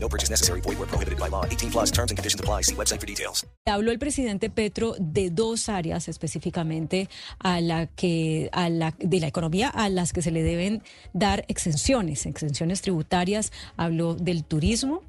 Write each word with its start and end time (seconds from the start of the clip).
No 0.00 0.08
purchase 0.08 0.30
necessary. 0.30 0.60
Void 0.60 0.78
where 0.78 0.86
prohibited 0.86 1.18
by 1.18 1.28
law. 1.28 1.44
18 1.44 1.70
plus 1.70 1.90
terms 1.90 2.10
and 2.10 2.18
conditions 2.18 2.40
apply. 2.40 2.62
See 2.62 2.74
website 2.74 3.00
for 3.00 3.06
details. 3.06 3.46
Habló 3.66 3.90
el 3.90 3.98
presidente 3.98 4.48
Petro 4.48 4.94
de 4.98 5.30
dos 5.30 5.68
áreas 5.68 6.08
específicamente 6.08 7.08
a 7.38 7.60
la 7.60 7.86
que, 7.86 8.48
a 8.52 8.68
la, 8.70 8.94
de 8.98 9.20
la 9.20 9.26
economía 9.26 9.68
a 9.68 9.88
las 9.88 10.12
que 10.12 10.22
se 10.22 10.30
le 10.30 10.42
deben 10.42 10.82
dar 11.12 11.44
exenciones, 11.48 12.26
exenciones 12.26 12.80
tributarias. 12.80 13.52
Habló 13.76 14.14
del 14.14 14.44
turismo, 14.44 15.02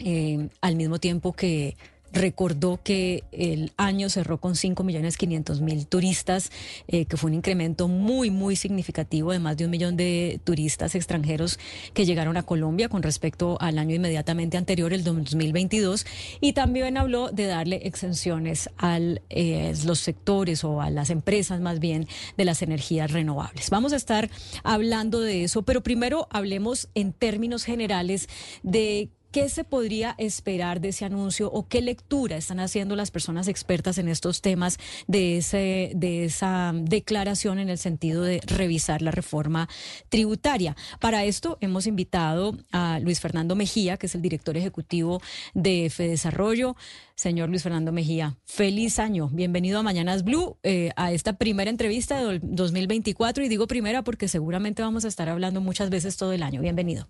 eh, 0.00 0.48
al 0.60 0.76
mismo 0.76 0.98
tiempo 0.98 1.32
que 1.32 1.76
recordó 2.12 2.80
que 2.82 3.24
el 3.32 3.72
año 3.76 4.08
cerró 4.08 4.38
con 4.38 4.56
5 4.56 4.82
millones 4.84 5.16
500 5.16 5.60
mil 5.60 5.86
turistas, 5.86 6.50
eh, 6.86 7.04
que 7.04 7.16
fue 7.16 7.30
un 7.30 7.34
incremento 7.34 7.88
muy, 7.88 8.30
muy 8.30 8.56
significativo 8.56 9.32
de 9.32 9.38
más 9.38 9.56
de 9.56 9.64
un 9.64 9.70
millón 9.70 9.96
de 9.96 10.40
turistas 10.44 10.94
extranjeros 10.94 11.58
que 11.94 12.04
llegaron 12.04 12.36
a 12.36 12.42
Colombia 12.42 12.88
con 12.88 13.02
respecto 13.02 13.58
al 13.60 13.78
año 13.78 13.94
inmediatamente 13.94 14.56
anterior, 14.56 14.92
el 14.92 15.04
2022. 15.04 16.06
Y 16.40 16.52
también 16.52 16.96
habló 16.96 17.30
de 17.30 17.46
darle 17.46 17.80
exenciones 17.84 18.70
a 18.78 18.98
eh, 18.98 19.74
los 19.84 20.00
sectores 20.00 20.64
o 20.64 20.80
a 20.80 20.90
las 20.90 21.10
empresas 21.10 21.60
más 21.60 21.78
bien 21.78 22.08
de 22.36 22.44
las 22.44 22.62
energías 22.62 23.12
renovables. 23.12 23.70
Vamos 23.70 23.92
a 23.92 23.96
estar 23.96 24.30
hablando 24.64 25.20
de 25.20 25.44
eso, 25.44 25.62
pero 25.62 25.82
primero 25.82 26.28
hablemos 26.30 26.88
en 26.94 27.12
términos 27.12 27.64
generales 27.64 28.28
de 28.62 29.10
¿Qué 29.30 29.50
se 29.50 29.62
podría 29.62 30.14
esperar 30.16 30.80
de 30.80 30.88
ese 30.88 31.04
anuncio 31.04 31.50
o 31.52 31.68
qué 31.68 31.82
lectura 31.82 32.38
están 32.38 32.60
haciendo 32.60 32.96
las 32.96 33.10
personas 33.10 33.46
expertas 33.46 33.98
en 33.98 34.08
estos 34.08 34.40
temas 34.40 34.78
de, 35.06 35.36
ese, 35.36 35.92
de 35.94 36.24
esa 36.24 36.72
declaración 36.74 37.58
en 37.58 37.68
el 37.68 37.76
sentido 37.76 38.22
de 38.22 38.40
revisar 38.46 39.02
la 39.02 39.10
reforma 39.10 39.68
tributaria? 40.08 40.76
Para 40.98 41.24
esto 41.24 41.58
hemos 41.60 41.86
invitado 41.86 42.56
a 42.72 43.00
Luis 43.00 43.20
Fernando 43.20 43.54
Mejía, 43.54 43.98
que 43.98 44.06
es 44.06 44.14
el 44.14 44.22
director 44.22 44.56
ejecutivo 44.56 45.20
de 45.52 45.90
Fedesarrollo. 45.90 46.74
Señor 47.14 47.50
Luis 47.50 47.64
Fernando 47.64 47.92
Mejía, 47.92 48.38
feliz 48.46 48.98
año. 48.98 49.28
Bienvenido 49.28 49.80
a 49.80 49.82
Mañanas 49.82 50.24
Blue, 50.24 50.56
eh, 50.62 50.92
a 50.96 51.12
esta 51.12 51.34
primera 51.34 51.68
entrevista 51.68 52.24
del 52.24 52.40
2024. 52.42 53.44
Y 53.44 53.48
digo 53.48 53.66
primera 53.66 54.02
porque 54.04 54.26
seguramente 54.26 54.80
vamos 54.80 55.04
a 55.04 55.08
estar 55.08 55.28
hablando 55.28 55.60
muchas 55.60 55.90
veces 55.90 56.16
todo 56.16 56.32
el 56.32 56.42
año. 56.42 56.62
Bienvenido. 56.62 57.08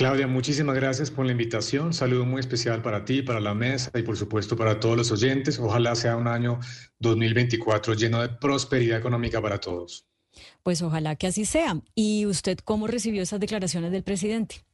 Claudia, 0.00 0.26
muchísimas 0.26 0.76
gracias 0.76 1.10
por 1.10 1.26
la 1.26 1.32
invitación. 1.32 1.92
Saludo 1.92 2.24
muy 2.24 2.40
especial 2.40 2.80
para 2.80 3.04
ti, 3.04 3.20
para 3.20 3.38
la 3.38 3.52
mesa 3.52 3.90
y 3.94 4.00
por 4.00 4.16
supuesto 4.16 4.56
para 4.56 4.80
todos 4.80 4.96
los 4.96 5.12
oyentes. 5.12 5.58
Ojalá 5.58 5.94
sea 5.94 6.16
un 6.16 6.26
año 6.26 6.58
2024 7.00 7.92
lleno 7.92 8.22
de 8.22 8.30
prosperidad 8.30 8.98
económica 8.98 9.42
para 9.42 9.60
todos. 9.60 10.06
Pues 10.62 10.80
ojalá 10.80 11.16
que 11.16 11.26
así 11.26 11.44
sea. 11.44 11.82
¿Y 11.94 12.24
usted 12.24 12.56
cómo 12.64 12.86
recibió 12.86 13.20
esas 13.20 13.40
declaraciones 13.40 13.92
del 13.92 14.02
presidente? 14.02 14.64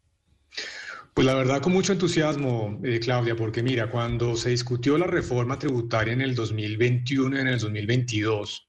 Pues 1.13 1.27
la 1.27 1.35
verdad 1.35 1.61
con 1.61 1.73
mucho 1.73 1.93
entusiasmo, 1.93 2.79
eh, 2.85 3.01
Claudia, 3.01 3.35
porque 3.35 3.65
mira, 3.65 3.91
cuando 3.91 4.37
se 4.37 4.51
discutió 4.51 4.97
la 4.97 5.09
reforma 5.09 5.59
tributaria 5.59 6.13
en 6.13 6.21
el 6.21 6.37
2021 6.37 7.37
y 7.37 7.41
en 7.41 7.49
el 7.49 7.59
2022, 7.59 8.69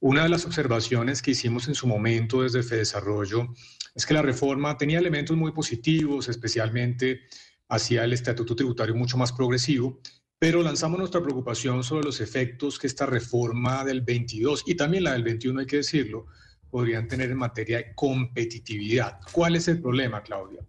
una 0.00 0.22
de 0.22 0.30
las 0.30 0.46
observaciones 0.46 1.20
que 1.20 1.32
hicimos 1.32 1.68
en 1.68 1.74
su 1.74 1.86
momento 1.86 2.40
desde 2.40 2.62
Fedesarrollo 2.62 3.52
es 3.94 4.06
que 4.06 4.14
la 4.14 4.22
reforma 4.22 4.76
tenía 4.78 4.98
elementos 4.98 5.36
muy 5.36 5.52
positivos, 5.52 6.28
especialmente 6.28 7.22
hacia 7.68 8.04
el 8.04 8.12
estatuto 8.12 8.54
tributario 8.54 8.94
mucho 8.94 9.16
más 9.16 9.32
progresivo, 9.32 10.00
pero 10.38 10.62
lanzamos 10.62 10.98
nuestra 10.98 11.22
preocupación 11.22 11.84
sobre 11.84 12.04
los 12.04 12.20
efectos 12.20 12.78
que 12.78 12.86
esta 12.86 13.06
reforma 13.06 13.84
del 13.84 14.00
22 14.00 14.64
y 14.66 14.74
también 14.74 15.04
la 15.04 15.12
del 15.12 15.22
21, 15.22 15.60
hay 15.60 15.66
que 15.66 15.76
decirlo, 15.76 16.26
podrían 16.68 17.06
tener 17.06 17.30
en 17.30 17.36
materia 17.36 17.76
de 17.78 17.94
competitividad. 17.94 19.20
¿Cuál 19.30 19.56
es 19.56 19.68
el 19.68 19.80
problema, 19.80 20.22
Claudia? 20.22 20.66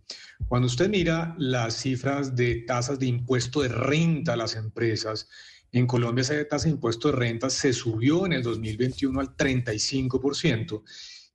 Cuando 0.47 0.67
usted 0.67 0.89
mira 0.89 1.33
las 1.37 1.77
cifras 1.77 2.35
de 2.35 2.55
tasas 2.67 2.99
de 2.99 3.07
impuesto 3.07 3.61
de 3.61 3.69
renta 3.69 4.33
a 4.33 4.37
las 4.37 4.55
empresas, 4.55 5.29
en 5.71 5.87
Colombia 5.87 6.21
esa 6.21 6.47
tasa 6.47 6.65
de 6.65 6.71
impuesto 6.71 7.09
de 7.09 7.15
renta 7.15 7.49
se 7.49 7.73
subió 7.73 8.25
en 8.25 8.33
el 8.33 8.43
2021 8.43 9.19
al 9.19 9.35
35% 9.35 10.83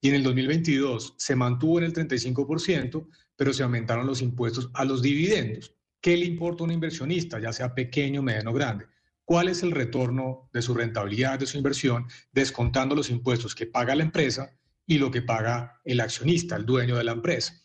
y 0.01 0.09
en 0.09 0.15
el 0.15 0.23
2022 0.23 1.15
se 1.17 1.37
mantuvo 1.37 1.79
en 1.79 1.85
el 1.85 1.95
35%, 1.95 3.09
pero 3.37 3.53
se 3.53 3.63
aumentaron 3.63 4.07
los 4.07 4.23
impuestos 4.23 4.71
a 4.75 4.85
los 4.85 5.03
dividendos. 5.03 5.75
¿Qué 6.01 6.17
le 6.17 6.27
importa 6.27 6.63
a 6.63 6.67
un 6.67 6.73
inversionista, 6.73 7.41
ya 7.41 7.53
sea 7.53 7.75
pequeño, 7.75 8.23
mediano 8.23 8.51
o 8.51 8.55
grande? 8.55 8.87
¿Cuál 9.25 9.49
es 9.49 9.63
el 9.63 9.73
retorno 9.73 10.49
de 10.53 10.63
su 10.63 10.73
rentabilidad, 10.75 11.39
de 11.39 11.47
su 11.47 11.57
inversión, 11.57 12.07
descontando 12.33 12.95
los 12.95 13.11
impuestos 13.11 13.55
que 13.55 13.67
paga 13.67 13.95
la 13.95 14.05
empresa 14.05 14.57
y 14.87 14.99
lo 14.99 15.11
que 15.11 15.23
paga 15.23 15.81
el 15.85 16.01
accionista, 16.01 16.57
el 16.57 16.65
dueño 16.65 16.97
de 16.97 17.05
la 17.05 17.13
empresa? 17.13 17.61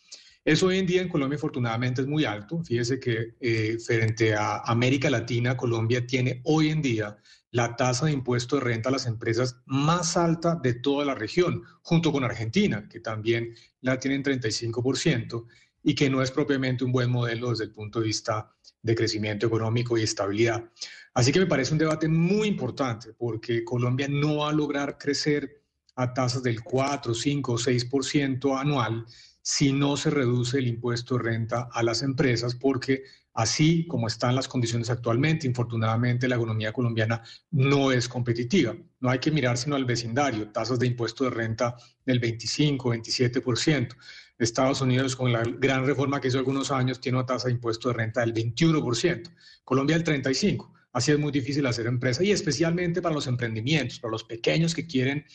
Eso 0.46 0.68
hoy 0.68 0.80
en 0.80 0.86
día 0.86 1.02
en 1.02 1.08
Colombia 1.08 1.38
afortunadamente 1.38 2.02
es 2.02 2.08
muy 2.08 2.26
alto. 2.26 2.62
Fíjese 2.64 3.00
que 3.00 3.36
eh, 3.40 3.78
frente 3.80 4.36
a 4.36 4.58
América 4.58 5.09
Latina, 5.09 5.56
Colombia 5.56 6.06
tiene 6.06 6.42
hoy 6.44 6.70
en 6.70 6.81
día 6.81 7.18
la 7.52 7.76
tasa 7.78 8.08
de 8.08 8.12
impuesto 8.12 8.58
de 8.58 8.64
renta 8.64 8.90
a 8.90 8.92
las 8.92 9.06
empresas 9.06 9.62
más 9.66 10.18
alta 10.18 10.56
de 10.56 10.74
toda 10.74 11.06
la 11.06 11.16
región, 11.16 11.64
junto 11.82 12.12
con 12.12 12.26
Argentina, 12.26 12.90
que 12.90 13.00
también 13.00 13.56
la 13.80 14.00
tiene 14.00 14.16
en 14.16 14.24
35% 14.24 15.46
y 15.84 15.96
que 15.96 16.09
no 16.09 16.22
es 16.22 16.32
propiamente 16.32 16.84
un 16.84 16.92
buen 16.92 17.09
modelo 17.09 17.52
desde 17.52 17.66
el 17.66 17.72
punto 17.72 18.00
de 18.00 18.08
vista 18.08 18.53
de 18.82 18.96
crecimiento 18.96 19.48
económico 19.48 19.98
y 19.98 20.02
estabilidad. 20.02 20.70
Así 21.14 21.32
que 21.32 21.40
me 21.40 21.46
parece 21.46 21.72
un 21.72 21.78
debate 21.78 22.09
muy 22.09 22.50
importante 22.50 23.14
porque 23.14 23.64
Colombia 23.64 24.08
no 24.09 24.38
va 24.38 24.50
a 24.50 24.53
lograr 24.53 24.98
crecer 24.98 25.62
a 25.96 26.14
tasas 26.14 26.44
del 26.44 26.64
4, 26.64 27.14
5 27.14 27.53
o 27.53 27.58
6% 27.58 28.59
anual 28.59 29.06
si 29.44 29.74
no 29.74 29.98
se 29.98 30.09
reduce 30.09 30.58
el 30.58 30.68
impuesto 30.68 31.18
de 31.18 31.24
renta 31.24 31.68
a 31.72 31.84
las 31.84 32.02
empresas, 32.02 32.56
porque 32.56 33.04
así 33.34 33.86
como 33.88 34.08
están 34.08 34.36
las 34.36 34.48
condiciones 34.48 34.90
actualmente, 34.90 35.46
infortunadamente 35.46 36.30
la 36.30 36.38
economía 36.38 36.72
colombiana 36.72 37.22
no 37.52 37.92
es 37.92 38.08
competitiva. 38.08 38.74
No 39.02 39.09
hay 39.09 39.20
que 39.20 39.32
mirar 39.32 39.58
sino 39.58 39.76
al 39.76 39.84
vecindario, 39.84 40.50
tasas 40.50 40.80
de 40.80 40.88
impuesto 40.88 41.26
de 41.26 41.32
renta 41.32 41.76
del 42.06 42.20
25, 42.20 42.94
27%. 42.96 43.96
Estados 44.40 44.82
Unidos, 44.82 45.16
con 45.16 45.32
la 45.32 45.44
gran 45.44 45.86
reforma 45.86 46.22
que 46.22 46.30
hizo 46.30 46.38
algunos 46.38 46.72
años, 46.72 47.02
tiene 47.02 47.18
una 47.18 47.28
tasa 47.28 47.50
de 47.50 47.53
impuesto 47.53 47.90
de 47.90 47.96
renta 47.96 48.22
del 48.22 48.34
21%, 48.34 49.30
Colombia 49.66 49.98
del 50.00 50.24
35%. 50.24 50.70
Así 50.94 51.12
es 51.12 51.20
muy 51.20 51.32
difícil 51.32 51.66
hacer 51.66 51.88
empresa 51.88 52.24
y 52.24 52.32
especialmente 52.32 53.02
para 53.02 53.16
los 53.16 53.28
emprendimientos, 53.28 54.00
para 54.00 54.12
los 54.12 54.24
pequeños 54.24 54.74
que 54.74 54.86
quieren 54.86 55.26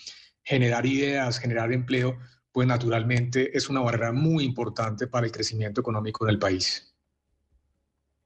generar 0.44 0.86
ideas, 0.86 1.38
generar 1.38 1.72
empleo, 1.72 2.16
pues 2.52 2.66
naturalmente 2.66 3.56
es 3.56 3.68
una 3.68 3.80
barrera 3.80 4.12
muy 4.12 4.44
importante 4.44 5.06
para 5.06 5.26
el 5.26 5.32
crecimiento 5.32 5.80
económico 5.80 6.24
del 6.26 6.38
país 6.38 6.94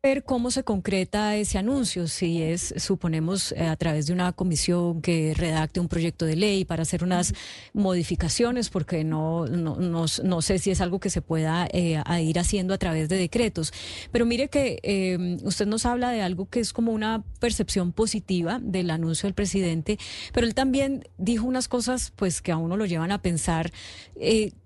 ver 0.02 0.24
cómo 0.24 0.50
se 0.50 0.64
concreta 0.64 1.36
ese 1.36 1.58
anuncio, 1.58 2.08
si 2.08 2.42
es, 2.42 2.74
suponemos, 2.76 3.52
eh, 3.52 3.66
a 3.66 3.76
través 3.76 4.08
de 4.08 4.12
una 4.12 4.32
comisión 4.32 5.00
que 5.00 5.32
redacte 5.32 5.78
un 5.78 5.86
proyecto 5.86 6.26
de 6.26 6.34
ley 6.34 6.64
para 6.64 6.82
hacer 6.82 7.04
unas 7.04 7.34
modificaciones, 7.72 8.68
porque 8.68 9.04
no, 9.04 9.46
no, 9.46 9.76
no, 9.76 10.42
sé 10.42 10.58
si 10.58 10.72
es 10.72 10.80
algo 10.80 10.98
que 10.98 11.08
se 11.08 11.22
pueda 11.22 11.68
eh, 11.72 12.02
ir 12.20 12.40
haciendo 12.40 12.74
a 12.74 12.78
través 12.78 13.08
de 13.08 13.16
decretos. 13.16 13.72
Pero 14.10 14.26
mire 14.26 14.48
que 14.48 14.80
eh, 14.82 15.38
usted 15.44 15.68
nos 15.68 15.86
habla 15.86 16.10
de 16.10 16.20
algo 16.20 16.46
que 16.46 16.58
es 16.58 16.72
como 16.72 16.90
una 16.90 17.22
percepción 17.38 17.92
positiva 17.92 18.58
del 18.60 18.90
anuncio 18.90 19.28
del 19.28 19.34
presidente, 19.34 20.00
pero 20.32 20.48
él 20.48 20.54
también 20.56 21.08
dijo 21.16 21.46
unas 21.46 21.68
cosas 21.68 22.12
pues 22.16 22.42
que 22.42 22.50
a 22.50 22.56
uno 22.56 22.76
lo 22.76 22.86
llevan 22.86 23.12
a 23.12 23.22
pensar 23.22 23.70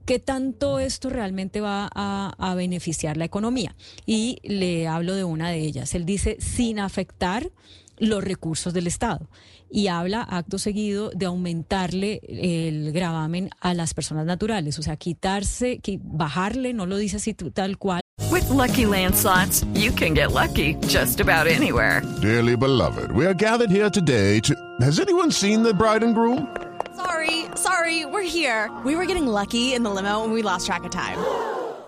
qué 0.07 0.19
tanto 0.19 0.79
esto 0.79 1.11
realmente 1.11 1.61
va 1.61 1.91
a, 1.93 2.55
beneficiar 2.55 3.17
la 3.17 3.27
economía. 3.27 3.75
Y 4.07 4.39
le 4.43 4.89
hablo 4.89 5.15
de 5.15 5.25
una 5.25 5.51
de 5.51 5.59
ellas. 5.59 5.95
Él 5.95 6.07
dice, 6.07 6.39
sin 6.41 6.79
afectar 6.79 7.51
los 7.99 8.25
recursos 8.25 8.73
del 8.73 8.87
Estado. 8.87 9.29
Y 9.69 9.89
habla 9.89 10.23
acto 10.23 10.59
seguido 10.59 11.11
de 11.11 11.27
aumentarle 11.27 12.21
el 12.29 12.93
gravamen 12.93 13.51
a 13.61 13.75
las 13.75 13.95
personas 13.95 14.25
naturales, 14.25 14.79
o 14.79 14.83
sea, 14.83 14.97
quitarse, 14.97 15.81
bajarle, 16.03 16.73
no 16.73 16.87
lo 16.87 16.97
dice 16.97 17.17
así 17.17 17.35
tal 17.35 17.77
cual. 17.77 18.01
With 18.31 18.49
lucky 18.49 18.85
landslots, 18.85 19.67
you 19.75 19.93
can 19.93 20.15
get 20.15 20.33
lucky 20.33 20.77
just 20.89 21.21
about 21.21 21.47
anywhere. 21.47 22.03
Dearly 22.23 22.57
beloved, 22.57 23.11
we 23.13 23.27
are 23.27 23.35
gathered 23.35 23.71
here 23.71 23.91
today 23.91 24.41
to. 24.41 24.55
Has 24.81 25.01
anyone 25.01 25.33
seen 25.33 25.63
the 25.63 25.75
bride 25.75 26.05
and 26.05 26.15
groom? 26.15 26.56
Sorry, 26.97 27.45
sorry, 27.57 28.07
we're 28.07 28.23
here. 28.23 28.71
We 28.85 28.97
were 28.97 29.05
getting 29.05 29.27
lucky 29.27 29.75
in 29.75 29.83
the 29.83 29.91
limo 29.91 30.25
and 30.25 30.33
we 30.33 30.43
lost 30.43 30.67
track 30.67 30.85
of 30.85 30.91
time. 30.91 31.19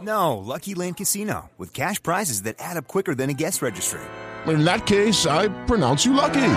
No, 0.00 0.36
Lucky 0.36 0.74
Land 0.74 0.98
Casino, 0.98 1.50
with 1.58 1.72
cash 1.72 2.02
prizes 2.02 2.42
that 2.42 2.56
add 2.58 2.76
up 2.76 2.86
quicker 2.86 3.14
than 3.14 3.30
a 3.30 3.34
guest 3.34 3.62
registry. 3.62 4.00
in 4.46 4.64
that 4.64 4.86
case, 4.86 5.26
I 5.26 5.48
pronounce 5.66 6.06
you 6.06 6.12
lucky. 6.12 6.54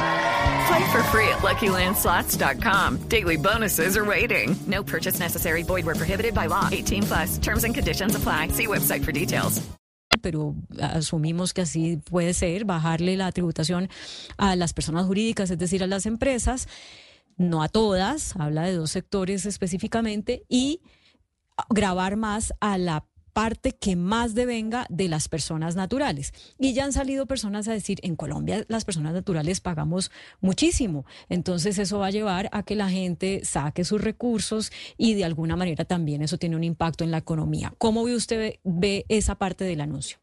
Play 0.67 0.91
for 0.91 1.03
free 1.11 1.27
at 1.29 1.39
LuckyLandSlots.com. 1.39 3.07
Daily 3.07 3.37
bonuses 3.37 3.97
are 3.97 4.05
waiting. 4.05 4.55
No 4.67 4.83
purchase 4.83 5.19
necessary. 5.19 5.63
Void 5.63 5.85
were 5.85 5.95
prohibited 5.95 6.33
by 6.33 6.47
law. 6.47 6.69
18 6.71 7.03
plus. 7.03 7.37
Terms 7.39 7.63
and 7.63 7.73
conditions 7.73 8.15
apply. 8.15 8.49
See 8.49 8.67
website 8.67 9.03
for 9.03 9.11
details. 9.11 9.61
pero 10.21 10.55
eh, 10.77 10.83
asumimos 10.83 11.53
que 11.53 11.61
así 11.61 11.97
puede 11.97 12.33
ser, 12.33 12.65
bajarle 12.65 13.17
la 13.17 13.31
tributación 13.31 13.89
a 14.37 14.55
las 14.55 14.73
personas 14.73 15.05
jurídicas, 15.05 15.51
es 15.51 15.57
decir, 15.57 15.83
a 15.83 15.87
las 15.87 16.05
empresas, 16.05 16.67
no 17.41 17.63
a 17.63 17.69
todas, 17.69 18.35
habla 18.37 18.63
de 18.63 18.73
dos 18.73 18.91
sectores 18.91 19.45
específicamente, 19.45 20.43
y 20.47 20.81
grabar 21.69 22.15
más 22.15 22.53
a 22.59 22.77
la 22.77 23.05
parte 23.33 23.71
que 23.71 23.95
más 23.95 24.35
devenga 24.35 24.85
de 24.89 25.07
las 25.07 25.29
personas 25.29 25.75
naturales. 25.75 26.33
Y 26.59 26.73
ya 26.73 26.83
han 26.83 26.93
salido 26.93 27.25
personas 27.25 27.67
a 27.67 27.73
decir, 27.73 27.99
en 28.03 28.15
Colombia 28.15 28.65
las 28.67 28.85
personas 28.85 29.13
naturales 29.13 29.61
pagamos 29.61 30.11
muchísimo. 30.41 31.05
Entonces 31.29 31.77
eso 31.77 31.99
va 31.99 32.07
a 32.07 32.11
llevar 32.11 32.49
a 32.51 32.63
que 32.63 32.75
la 32.75 32.89
gente 32.89 33.41
saque 33.43 33.83
sus 33.83 34.01
recursos 34.01 34.71
y 34.97 35.13
de 35.13 35.25
alguna 35.25 35.55
manera 35.55 35.85
también 35.85 36.21
eso 36.21 36.37
tiene 36.37 36.55
un 36.55 36.63
impacto 36.63 37.03
en 37.03 37.11
la 37.11 37.17
economía. 37.19 37.73
¿Cómo 37.77 38.03
ve 38.03 38.15
usted 38.15 38.55
ve 38.63 39.05
esa 39.07 39.35
parte 39.35 39.63
del 39.63 39.81
anuncio? 39.81 40.17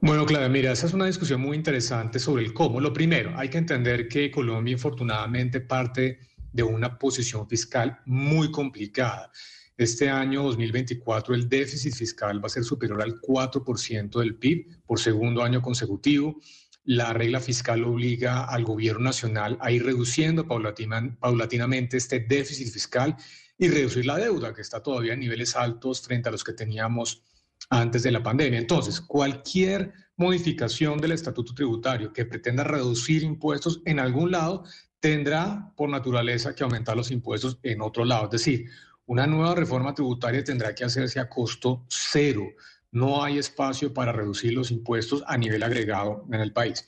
Bueno, 0.00 0.24
Claudia, 0.24 0.48
mira, 0.48 0.72
esa 0.72 0.86
es 0.86 0.94
una 0.94 1.06
discusión 1.06 1.40
muy 1.40 1.56
interesante 1.56 2.18
sobre 2.18 2.44
el 2.44 2.54
cómo. 2.54 2.80
Lo 2.80 2.92
primero, 2.92 3.32
hay 3.36 3.48
que 3.48 3.58
entender 3.58 4.08
que 4.08 4.30
Colombia 4.30 4.72
infortunadamente 4.72 5.60
parte 5.60 6.18
de 6.52 6.62
una 6.62 6.98
posición 6.98 7.48
fiscal 7.48 8.00
muy 8.06 8.50
complicada. 8.50 9.30
Este 9.76 10.10
año 10.10 10.42
2024 10.42 11.34
el 11.34 11.48
déficit 11.48 11.94
fiscal 11.94 12.42
va 12.42 12.46
a 12.46 12.50
ser 12.50 12.64
superior 12.64 13.02
al 13.02 13.20
4% 13.20 14.18
del 14.18 14.36
PIB 14.36 14.84
por 14.84 15.00
segundo 15.00 15.42
año 15.42 15.62
consecutivo. 15.62 16.38
La 16.84 17.12
regla 17.12 17.40
fiscal 17.40 17.84
obliga 17.84 18.44
al 18.44 18.64
gobierno 18.64 19.04
nacional 19.04 19.56
a 19.60 19.70
ir 19.70 19.84
reduciendo 19.84 20.46
paulatinamente 20.46 21.96
este 21.96 22.20
déficit 22.20 22.68
fiscal 22.72 23.16
y 23.56 23.68
reducir 23.68 24.06
la 24.06 24.16
deuda, 24.16 24.54
que 24.54 24.62
está 24.62 24.82
todavía 24.82 25.14
en 25.14 25.20
niveles 25.20 25.56
altos 25.56 26.02
frente 26.02 26.28
a 26.28 26.32
los 26.32 26.44
que 26.44 26.52
teníamos 26.52 27.22
antes 27.70 28.02
de 28.02 28.10
la 28.10 28.22
pandemia. 28.22 28.58
Entonces, 28.58 29.00
cualquier 29.00 29.92
modificación 30.16 31.00
del 31.00 31.12
estatuto 31.12 31.54
tributario 31.54 32.12
que 32.12 32.26
pretenda 32.26 32.64
reducir 32.64 33.22
impuestos 33.22 33.80
en 33.86 34.00
algún 34.00 34.32
lado 34.32 34.64
tendrá 34.98 35.72
por 35.76 35.88
naturaleza 35.88 36.54
que 36.54 36.62
aumentar 36.62 36.96
los 36.96 37.10
impuestos 37.10 37.58
en 37.62 37.80
otro 37.80 38.04
lado. 38.04 38.24
Es 38.24 38.32
decir, 38.32 38.66
una 39.06 39.26
nueva 39.26 39.54
reforma 39.54 39.94
tributaria 39.94 40.44
tendrá 40.44 40.74
que 40.74 40.84
hacerse 40.84 41.18
a 41.20 41.28
costo 41.28 41.86
cero. 41.88 42.46
No 42.92 43.24
hay 43.24 43.38
espacio 43.38 43.94
para 43.94 44.12
reducir 44.12 44.52
los 44.52 44.70
impuestos 44.70 45.24
a 45.26 45.38
nivel 45.38 45.62
agregado 45.62 46.26
en 46.30 46.40
el 46.40 46.52
país. 46.52 46.84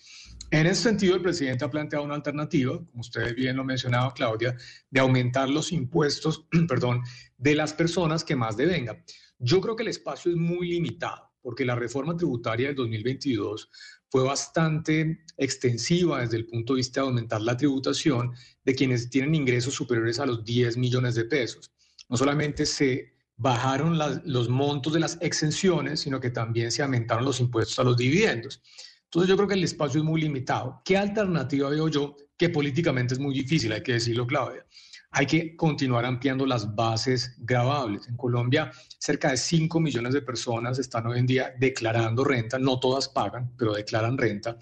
En 0.50 0.66
ese 0.66 0.82
sentido, 0.82 1.14
el 1.14 1.22
presidente 1.22 1.64
ha 1.64 1.70
planteado 1.70 2.04
una 2.04 2.14
alternativa, 2.14 2.76
como 2.76 3.00
ustedes 3.00 3.34
bien 3.34 3.56
lo 3.56 3.64
mencionaba, 3.64 4.12
Claudia, 4.12 4.54
de 4.90 5.00
aumentar 5.00 5.48
los 5.48 5.72
impuestos, 5.72 6.46
perdón, 6.68 7.02
de 7.38 7.54
las 7.54 7.72
personas 7.72 8.22
que 8.22 8.36
más 8.36 8.58
devengan. 8.58 9.02
Yo 9.42 9.60
creo 9.60 9.76
que 9.76 9.82
el 9.82 9.88
espacio 9.88 10.30
es 10.30 10.36
muy 10.36 10.68
limitado, 10.68 11.30
porque 11.42 11.64
la 11.64 11.74
reforma 11.74 12.16
tributaria 12.16 12.68
del 12.68 12.76
2022 12.76 13.68
fue 14.08 14.24
bastante 14.24 15.24
extensiva 15.36 16.20
desde 16.20 16.38
el 16.38 16.46
punto 16.46 16.72
de 16.72 16.78
vista 16.78 17.00
de 17.00 17.08
aumentar 17.08 17.42
la 17.42 17.56
tributación 17.56 18.32
de 18.64 18.74
quienes 18.74 19.10
tienen 19.10 19.34
ingresos 19.34 19.74
superiores 19.74 20.18
a 20.20 20.26
los 20.26 20.44
10 20.44 20.76
millones 20.76 21.14
de 21.14 21.24
pesos 21.24 21.72
no 22.12 22.18
solamente 22.18 22.66
se 22.66 23.14
bajaron 23.38 23.98
los 24.24 24.48
montos 24.50 24.92
de 24.92 25.00
las 25.00 25.16
exenciones, 25.22 26.00
sino 26.00 26.20
que 26.20 26.28
también 26.28 26.70
se 26.70 26.82
aumentaron 26.82 27.24
los 27.24 27.40
impuestos 27.40 27.78
a 27.78 27.84
los 27.84 27.96
dividendos. 27.96 28.60
Entonces 29.04 29.30
yo 29.30 29.36
creo 29.36 29.48
que 29.48 29.54
el 29.54 29.64
espacio 29.64 30.00
es 30.00 30.04
muy 30.04 30.20
limitado. 30.20 30.82
¿Qué 30.84 30.98
alternativa 30.98 31.70
veo 31.70 31.88
yo? 31.88 32.14
Que 32.42 32.50
políticamente 32.50 33.14
es 33.14 33.20
muy 33.20 33.34
difícil, 33.34 33.70
hay 33.70 33.84
que 33.84 33.92
decirlo, 33.92 34.26
Claudia. 34.26 34.66
Hay 35.12 35.26
que 35.26 35.54
continuar 35.54 36.04
ampliando 36.04 36.44
las 36.44 36.74
bases 36.74 37.36
grabables. 37.38 38.08
En 38.08 38.16
Colombia, 38.16 38.72
cerca 38.98 39.30
de 39.30 39.36
5 39.36 39.78
millones 39.78 40.12
de 40.12 40.22
personas 40.22 40.80
están 40.80 41.06
hoy 41.06 41.20
en 41.20 41.26
día 41.26 41.54
declarando 41.56 42.24
renta. 42.24 42.58
No 42.58 42.80
todas 42.80 43.08
pagan, 43.08 43.54
pero 43.56 43.74
declaran 43.74 44.18
renta. 44.18 44.58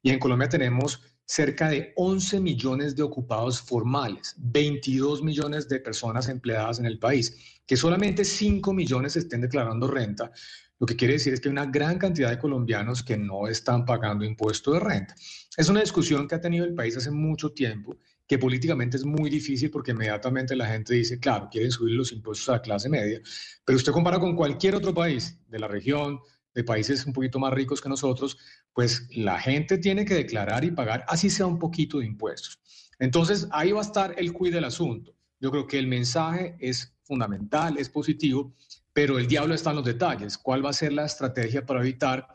Y 0.00 0.10
en 0.10 0.20
Colombia 0.20 0.48
tenemos 0.48 1.02
cerca 1.26 1.70
de 1.70 1.92
11 1.96 2.38
millones 2.38 2.94
de 2.94 3.02
ocupados 3.02 3.60
formales, 3.60 4.36
22 4.38 5.24
millones 5.24 5.68
de 5.68 5.80
personas 5.80 6.28
empleadas 6.28 6.78
en 6.78 6.86
el 6.86 7.00
país, 7.00 7.36
que 7.66 7.76
solamente 7.76 8.24
5 8.24 8.72
millones 8.72 9.16
estén 9.16 9.40
declarando 9.40 9.88
renta, 9.88 10.30
lo 10.78 10.86
que 10.86 10.96
quiere 10.96 11.14
decir 11.14 11.32
es 11.32 11.40
que 11.40 11.48
hay 11.48 11.52
una 11.52 11.66
gran 11.66 11.98
cantidad 11.98 12.30
de 12.30 12.38
colombianos 12.38 13.02
que 13.02 13.16
no 13.16 13.46
están 13.46 13.84
pagando 13.84 14.24
impuesto 14.24 14.72
de 14.72 14.80
renta. 14.80 15.14
Es 15.56 15.68
una 15.68 15.80
discusión 15.80 16.26
que 16.26 16.34
ha 16.34 16.40
tenido 16.40 16.64
el 16.64 16.74
país 16.74 16.96
hace 16.96 17.10
mucho 17.10 17.52
tiempo, 17.52 17.96
que 18.26 18.38
políticamente 18.38 18.96
es 18.96 19.04
muy 19.04 19.30
difícil 19.30 19.70
porque 19.70 19.92
inmediatamente 19.92 20.56
la 20.56 20.66
gente 20.66 20.94
dice, 20.94 21.20
claro, 21.20 21.48
quieren 21.50 21.70
subir 21.70 21.94
los 21.94 22.12
impuestos 22.12 22.48
a 22.48 22.52
la 22.52 22.62
clase 22.62 22.88
media, 22.88 23.20
pero 23.64 23.76
usted 23.76 23.92
compara 23.92 24.18
con 24.18 24.34
cualquier 24.34 24.74
otro 24.74 24.92
país 24.92 25.38
de 25.48 25.58
la 25.58 25.68
región, 25.68 26.18
de 26.54 26.64
países 26.64 27.04
un 27.04 27.12
poquito 27.12 27.38
más 27.38 27.52
ricos 27.52 27.80
que 27.80 27.88
nosotros, 27.88 28.38
pues 28.72 29.06
la 29.14 29.38
gente 29.38 29.78
tiene 29.78 30.04
que 30.04 30.14
declarar 30.14 30.64
y 30.64 30.70
pagar 30.70 31.04
así 31.08 31.28
sea 31.28 31.46
un 31.46 31.58
poquito 31.58 31.98
de 31.98 32.06
impuestos. 32.06 32.60
Entonces, 32.98 33.48
ahí 33.50 33.72
va 33.72 33.80
a 33.80 33.84
estar 33.84 34.14
el 34.16 34.32
cuid 34.32 34.54
del 34.54 34.64
asunto. 34.64 35.14
Yo 35.40 35.50
creo 35.50 35.66
que 35.66 35.78
el 35.78 35.88
mensaje 35.88 36.56
es 36.60 36.96
fundamental, 37.02 37.76
es 37.76 37.88
positivo, 37.88 38.54
pero 38.94 39.18
el 39.18 39.26
diablo 39.26 39.54
está 39.54 39.70
en 39.70 39.76
los 39.76 39.84
detalles. 39.84 40.38
¿Cuál 40.38 40.64
va 40.64 40.70
a 40.70 40.72
ser 40.72 40.94
la 40.94 41.04
estrategia 41.04 41.66
para 41.66 41.80
evitar 41.80 42.28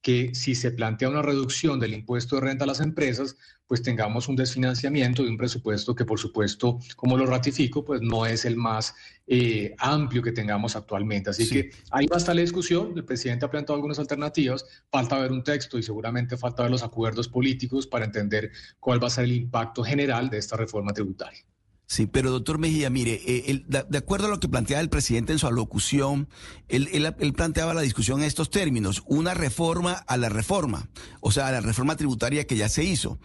que 0.00 0.34
si 0.34 0.54
se 0.54 0.70
plantea 0.70 1.08
una 1.08 1.20
reducción 1.20 1.80
del 1.80 1.92
impuesto 1.92 2.36
de 2.36 2.42
renta 2.42 2.64
a 2.64 2.68
las 2.68 2.80
empresas, 2.80 3.36
pues 3.66 3.82
tengamos 3.82 4.28
un 4.28 4.36
desfinanciamiento 4.36 5.24
de 5.24 5.30
un 5.30 5.36
presupuesto 5.36 5.96
que, 5.96 6.04
por 6.04 6.20
supuesto, 6.20 6.78
como 6.94 7.16
lo 7.16 7.26
ratifico, 7.26 7.84
pues 7.84 8.00
no 8.00 8.24
es 8.24 8.44
el 8.44 8.56
más 8.56 8.94
eh, 9.26 9.74
amplio 9.78 10.22
que 10.22 10.30
tengamos 10.30 10.76
actualmente. 10.76 11.30
Así 11.30 11.48
que 11.48 11.70
ahí 11.90 12.06
va 12.06 12.16
a 12.16 12.18
estar 12.18 12.36
la 12.36 12.42
discusión. 12.42 12.92
El 12.94 13.04
presidente 13.04 13.46
ha 13.46 13.50
planteado 13.50 13.74
algunas 13.74 13.98
alternativas. 13.98 14.64
Falta 14.90 15.18
ver 15.18 15.32
un 15.32 15.42
texto 15.42 15.76
y 15.76 15.82
seguramente 15.82 16.36
falta 16.36 16.62
ver 16.62 16.70
los 16.70 16.84
acuerdos 16.84 17.26
políticos 17.26 17.86
para 17.88 18.04
entender 18.04 18.52
cuál 18.78 19.02
va 19.02 19.08
a 19.08 19.10
ser 19.10 19.24
el 19.24 19.32
impacto 19.32 19.82
general 19.82 20.30
de 20.30 20.38
esta 20.38 20.56
reforma 20.56 20.92
tributaria. 20.92 21.44
Sí, 21.88 22.08
pero 22.08 22.32
doctor 22.32 22.58
Mejía, 22.58 22.90
mire, 22.90 23.20
eh, 23.26 23.62
de, 23.68 23.98
acuerdo 23.98 24.26
a 24.26 24.30
lo 24.30 24.40
que 24.40 24.48
planteaba 24.48 24.80
el 24.80 24.88
presidente 24.88 25.32
en 25.32 25.38
su 25.38 25.46
alocución, 25.46 26.28
él, 26.68 26.88
él, 26.92 27.32
planteaba 27.32 27.74
la 27.74 27.80
discusión 27.80 28.20
en 28.20 28.26
estos 28.26 28.50
términos, 28.50 29.04
una 29.06 29.34
reforma 29.34 29.92
a 29.92 30.16
la 30.16 30.28
reforma, 30.28 30.88
o 31.20 31.30
sea, 31.30 31.46
a 31.46 31.52
la 31.52 31.60
reforma 31.60 31.94
tributaria 31.94 32.44
que 32.44 32.56
ya 32.56 32.68
se 32.68 32.82
hizo. 32.82 33.20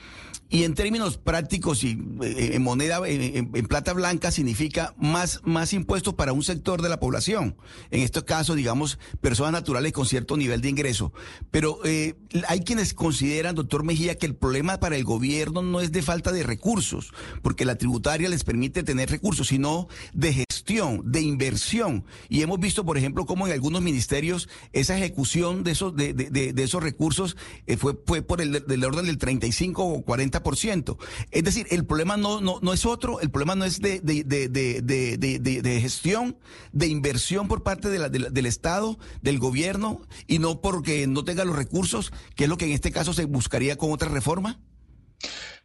Y 0.52 0.66
en 0.66 0.76
términos 0.76 1.18
prácticos 1.18 1.84
y 1.86 1.98
eh, 2.22 2.52
en 2.54 2.62
moneda, 2.62 3.00
en, 3.08 3.50
plata 3.68 3.94
blanca, 3.94 4.32
significa 4.32 4.94
más, 4.98 5.40
más 5.46 5.72
impuestos 5.72 6.14
para 6.14 6.34
un 6.34 6.44
sector 6.44 6.82
de 6.82 6.90
la 6.90 7.00
población. 7.00 7.56
En 7.90 8.02
este 8.02 8.24
caso, 8.26 8.54
digamos, 8.54 9.00
personas 9.22 9.54
naturales 9.54 9.94
con 9.94 10.06
cierto 10.06 10.36
nivel 10.36 10.60
de 10.60 10.68
ingreso. 10.68 11.14
Pero 11.52 11.80
eh, 11.86 12.16
hay 12.50 12.60
quienes 12.60 12.94
consideran, 12.94 13.56
doctor 13.56 13.86
Mejía, 13.86 14.18
que 14.18 14.26
el 14.26 14.36
problema 14.36 14.78
para 14.82 14.98
el 14.98 15.06
gobierno 15.06 15.62
no 15.62 15.80
es 15.80 15.94
de 15.94 16.02
falta 16.02 16.34
de 16.34 16.44
recursos, 16.44 17.14
porque 17.42 17.64
la 17.64 17.76
tributaria 17.76 18.28
les 18.28 18.44
permite 18.52 18.84
tener 18.84 19.10
recursos, 19.10 19.48
sino 19.48 19.88
de 20.12 20.34
gestión, 20.34 21.10
de 21.10 21.22
inversión. 21.22 22.04
Y 22.28 22.42
hemos 22.42 22.60
visto, 22.60 22.84
por 22.84 22.98
ejemplo, 22.98 23.26
cómo 23.26 23.48
en 23.48 23.54
algunos 23.54 23.82
ministerios 23.82 24.50
esa 24.74 24.98
ejecución 24.98 25.64
de 25.64 25.72
esos, 25.72 25.96
de, 25.96 26.14
de, 26.14 26.52
de 26.52 26.64
esos 26.64 26.84
recursos 26.84 27.38
eh, 27.66 27.78
fue, 27.78 27.98
fue 28.06 28.22
por 28.24 28.42
el 28.42 28.52
del 28.68 28.84
orden 28.84 29.06
del 29.06 29.18
35 29.18 29.86
o 29.86 30.04
40%. 30.04 30.98
Es 31.32 31.44
decir, 31.46 31.66
el 31.72 31.86
problema 31.86 32.18
no, 32.18 32.42
no, 32.42 32.60
no 32.62 32.74
es 32.74 32.86
otro, 32.86 33.22
el 33.22 33.30
problema 33.30 33.56
no 33.56 33.64
es 33.64 33.80
de, 33.80 34.02
de 34.02 35.80
gestión, 35.82 36.36
de 36.74 36.88
inversión 36.88 37.48
por 37.48 37.64
parte 37.64 37.88
de 37.90 38.00
la, 38.00 38.10
del 38.10 38.46
Estado, 38.46 39.00
del 39.22 39.40
gobierno, 39.40 40.02
y 40.28 40.40
no 40.40 40.60
porque 40.60 41.08
no 41.08 41.24
tenga 41.24 41.46
los 41.46 41.56
recursos, 41.56 42.12
que 42.36 42.44
es 42.44 42.50
lo 42.50 42.58
que 42.58 42.66
en 42.66 42.72
este 42.72 42.92
caso 42.92 43.14
se 43.14 43.24
buscaría 43.24 43.78
con 43.78 43.94
otra 43.94 44.10
reforma. 44.10 44.60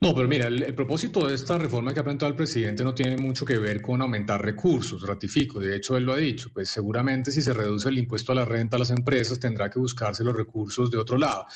No, 0.00 0.14
pero 0.14 0.28
mira, 0.28 0.46
el, 0.48 0.74
propósito 0.74 1.26
de 1.26 1.34
esta 1.34 1.56
reforma 1.56 1.94
que 1.94 2.00
ha 2.00 2.04
planteado 2.04 2.30
el 2.30 2.36
presidente 2.36 2.84
no 2.84 2.94
tiene 2.94 3.16
mucho 3.16 3.46
que 3.46 3.58
ver 3.58 3.80
con 3.80 4.02
aumentar 4.02 4.44
recursos, 4.44 5.02
ratifico, 5.02 5.58
de 5.58 5.74
hecho 5.76 5.96
él 5.96 6.04
lo 6.04 6.12
ha 6.12 6.18
dicho, 6.18 6.50
pues 6.52 6.68
seguramente 6.68 7.32
si 7.32 7.40
se 7.40 7.54
reduce 7.54 7.88
el 7.88 7.98
impuesto 7.98 8.32
a 8.32 8.34
la 8.34 8.44
renta 8.44 8.76
a 8.76 8.78
las 8.78 8.90
empresas 8.90 9.40
tendrá 9.40 9.70
que 9.70 9.78
buscarse 9.78 10.22
los 10.22 10.36
recursos 10.36 10.90
de 10.90 10.98
otro 10.98 11.16
lado. 11.16 11.46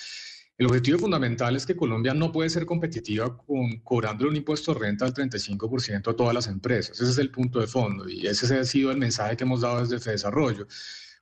El 0.56 0.66
objetivo 0.66 0.98
fundamental 0.98 1.56
es 1.56 1.64
que 1.64 1.74
Colombia 1.74 2.12
no 2.12 2.32
puede 2.32 2.50
ser 2.50 2.66
competitiva 2.66 3.34
con, 3.34 3.78
cobrando 3.80 4.28
un 4.28 4.36
impuesto 4.36 4.74
de 4.74 4.80
renta 4.80 5.06
al 5.06 5.14
35% 5.14 6.08
a 6.08 6.14
todas 6.14 6.34
las 6.34 6.48
empresas. 6.48 7.00
Ese 7.00 7.10
es 7.10 7.18
el 7.18 7.30
punto 7.30 7.60
de 7.60 7.66
fondo 7.66 8.06
y 8.08 8.26
ese 8.26 8.58
ha 8.58 8.64
sido 8.64 8.90
el 8.90 8.98
mensaje 8.98 9.38
que 9.38 9.44
hemos 9.44 9.62
dado 9.62 9.86
desde 9.86 10.10
Desarrollo. 10.10 10.66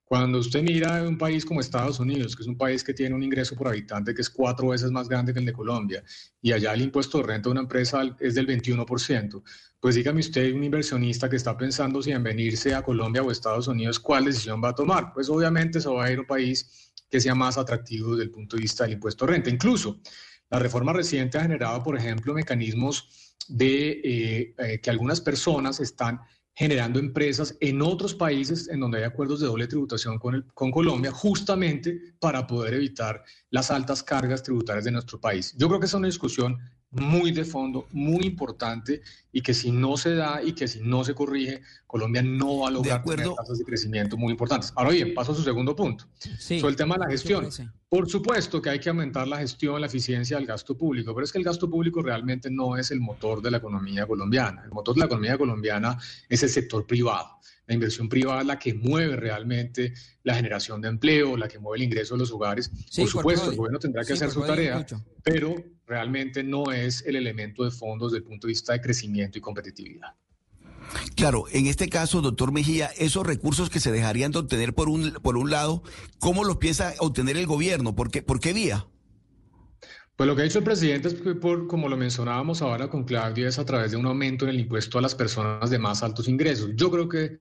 Cuando 0.09 0.39
usted 0.39 0.63
mira 0.63 1.03
un 1.03 1.19
país 1.19 1.45
como 1.45 1.61
Estados 1.61 2.01
Unidos, 2.01 2.35
que 2.35 2.43
es 2.43 2.49
un 2.49 2.57
país 2.57 2.83
que 2.83 2.95
tiene 2.95 3.15
un 3.15 3.23
ingreso 3.23 3.55
por 3.55 3.69
habitante 3.69 4.15
que 4.15 4.23
es 4.23 4.31
cuatro 4.31 4.69
veces 4.69 4.91
más 4.91 5.07
grande 5.07 5.35
que 5.35 5.39
el 5.39 5.45
de 5.45 5.53
Colombia, 5.53 6.03
y 6.41 6.53
allá 6.53 6.73
el 6.73 6.81
impuesto 6.81 7.19
de 7.19 7.25
renta 7.25 7.51
de 7.51 7.53
una 7.53 7.61
empresa 7.61 8.01
es 8.19 8.35
del 8.35 8.47
21%, 8.47 9.43
pues 9.79 9.97
dígame 9.97 10.21
usted, 10.21 10.55
un 10.55 10.65
inversionista 10.65 11.29
que 11.29 11.37
está 11.37 11.59
pensando 11.59 12.01
si 12.01 12.11
en 12.13 12.23
venirse 12.23 12.75
a 12.75 12.81
Colombia 12.81 13.23
o 13.23 13.31
Estados 13.31 13.69
Unidos, 13.69 14.01
¿cuál 14.01 14.25
decisión 14.25 14.65
va 14.65 14.71
a 14.71 14.75
tomar? 14.75 15.13
Pues 15.13 15.29
obviamente 15.29 15.79
se 15.79 15.91
va 15.91 16.07
a 16.07 16.11
ir 16.11 16.17
a 16.17 16.21
un 16.23 16.27
país 16.27 16.91
que 17.11 17.21
sea 17.21 17.35
más 17.35 17.59
atractivo 17.59 18.13
desde 18.13 18.25
el 18.25 18.31
punto 18.31 18.57
de 18.57 18.63
vista 18.63 18.85
del 18.85 18.95
impuesto 18.95 19.27
de 19.27 19.33
renta. 19.33 19.51
Incluso 19.51 20.01
la 20.49 20.59
reforma 20.59 20.95
reciente 20.95 21.37
ha 21.37 21.43
generado, 21.43 21.83
por 21.83 21.99
ejemplo, 21.99 22.33
mecanismos 22.33 23.37
de 23.47 24.01
eh, 24.03 24.55
eh, 24.57 24.81
que 24.81 24.89
algunas 24.89 25.21
personas 25.21 25.81
están 25.81 26.21
generando 26.59 26.99
empresas 26.99 27.57
en 27.61 27.81
otros 27.81 28.17
países 28.17 28.69
en 28.69 28.81
donde 28.81 28.99
hay 28.99 29.05
acuerdos 29.05 29.39
de 29.39 29.47
doble 29.47 29.69
tributación 29.69 30.19
con, 30.19 30.45
con 30.55 30.73
Colombia, 30.73 31.13
justamente 31.13 32.01
para 32.19 32.49
poder 32.49 32.75
evitar 32.75 33.23
las 33.51 33.71
altas 33.71 34.03
cargas 34.03 34.43
tributarias 34.43 34.85
de 34.85 34.91
nuestro 34.91 35.21
país. 35.21 35.55
Yo 35.57 35.69
creo 35.69 35.79
que 35.79 35.87
es 35.87 35.95
una 35.95 36.09
discusión 36.09 36.59
muy 36.91 37.33
de 37.33 37.45
fondo, 37.45 37.87
muy 37.93 38.25
importante 38.25 39.03
y 39.31 39.43
que 39.43 39.53
si 39.53 39.71
no 39.71 39.97
se 39.97 40.15
da 40.15 40.43
y 40.43 40.53
que 40.53 40.67
si 40.67 40.81
no 40.81 41.05
se 41.05 41.15
corrige, 41.15 41.61
Colombia 41.87 42.23
no 42.23 42.61
va 42.61 42.69
a 42.69 42.71
lograr 42.71 43.05
tener 43.05 43.29
tasas 43.35 43.59
de 43.59 43.65
crecimiento 43.65 44.17
muy 44.17 44.31
importantes. 44.31 44.73
Ahora 44.75 44.91
bien, 44.91 45.13
paso 45.15 45.33
a 45.33 45.35
su 45.35 45.43
segundo 45.43 45.77
punto. 45.77 46.07
Sí, 46.39 46.61
Sobre 46.61 46.71
el 46.71 46.77
tema 46.77 46.95
de 46.95 47.01
la 47.05 47.11
gestión. 47.11 47.49
Por 47.89 48.09
supuesto 48.09 48.61
que 48.63 48.71
hay 48.71 48.79
que 48.79 48.89
aumentar 48.89 49.29
la 49.29 49.39
gestión, 49.39 49.81
la 49.81 49.87
eficiencia 49.87 50.39
del 50.39 50.47
gasto 50.47 50.77
público, 50.77 51.15
pero 51.15 51.25
es 51.25 51.33
que 51.33 51.39
el 51.39 51.45
gasto 51.45 51.69
público 51.69 52.03
realmente 52.03 52.51
no 52.51 52.77
es 52.77 52.91
el 52.91 53.01
motor 53.01 53.43
de 53.43 53.51
la 53.51 53.59
economía 53.59 54.07
colombiana. 54.07 54.63
El 54.65 54.71
motor 54.71 54.95
de 54.95 55.01
la 55.01 55.07
economía 55.07 55.37
colombiana 55.37 55.99
es 56.29 56.43
el 56.43 56.49
sector 56.49 56.87
privado. 56.87 57.39
La 57.67 57.75
inversión 57.75 58.09
privada 58.09 58.41
es 58.41 58.47
la 58.47 58.59
que 58.59 58.73
mueve 58.73 59.15
realmente 59.17 59.93
la 60.23 60.35
generación 60.35 60.81
de 60.81 60.89
empleo, 60.89 61.37
la 61.37 61.49
que 61.49 61.59
mueve 61.59 61.77
el 61.77 61.83
ingreso 61.85 62.15
de 62.15 62.21
los 62.21 62.33
hogares. 62.33 62.71
por 62.97 63.09
supuesto, 63.09 63.51
el 63.51 63.57
gobierno 63.57 63.79
tendrá 63.79 64.05
que 64.05 64.15
hacer 64.15 64.31
su 64.31 64.41
tarea, 64.41 64.87
pero 65.23 65.55
realmente 65.89 66.45
no 66.45 66.71
es 66.71 67.05
el 67.07 67.17
elemento 67.17 67.65
de 67.65 67.71
fondo 67.71 68.07
desde 68.07 68.19
el 68.19 68.25
punto 68.25 68.47
de 68.47 68.53
vista 68.53 68.73
de 68.73 68.81
crecimiento 68.81 69.39
y 69.39 69.41
competitividad. 69.41 70.15
Claro, 71.17 71.45
en 71.51 71.67
este 71.67 71.89
caso, 71.89 72.21
doctor 72.21 72.53
Mejía, 72.53 72.87
esos 72.99 73.27
recursos 73.27 73.69
que 73.71 73.81
se 73.81 73.91
dejarían 73.91 74.33
de 74.33 74.39
obtener 74.39 74.75
por 74.75 74.89
un, 74.89 75.13
por 75.23 75.37
un 75.37 75.51
lado, 75.51 75.83
¿cómo 76.19 76.45
los 76.45 76.57
piensa 76.59 76.95
obtener 76.99 77.37
el 77.37 77.47
gobierno? 77.47 77.95
¿Por 77.95 78.11
qué, 78.11 78.23
por 78.23 78.41
qué 78.41 78.53
vía? 78.53 78.87
Pues 80.17 80.27
lo 80.27 80.35
que 80.35 80.43
ha 80.43 80.45
hecho 80.47 80.59
el 80.59 80.65
presidente 80.65 81.09
es 81.09 81.15
que, 81.15 81.35
por, 81.35 81.67
como 81.67 81.89
lo 81.89 81.97
mencionábamos 81.97 82.63
ahora 82.63 82.89
con 82.89 83.05
Claudia, 83.05 83.49
es 83.49 83.59
a 83.59 83.65
través 83.65 83.91
de 83.93 83.97
un 83.97 84.07
aumento 84.07 84.47
en 84.47 84.51
el 84.51 84.61
impuesto 84.61 84.99
a 84.99 85.03
las 85.03 85.15
personas 85.15 85.71
de 85.71 85.79
más 85.79 86.03
altos 86.03 86.27
ingresos. 86.27 86.71
Yo 86.75 86.91
creo 86.91 87.09
que 87.09 87.39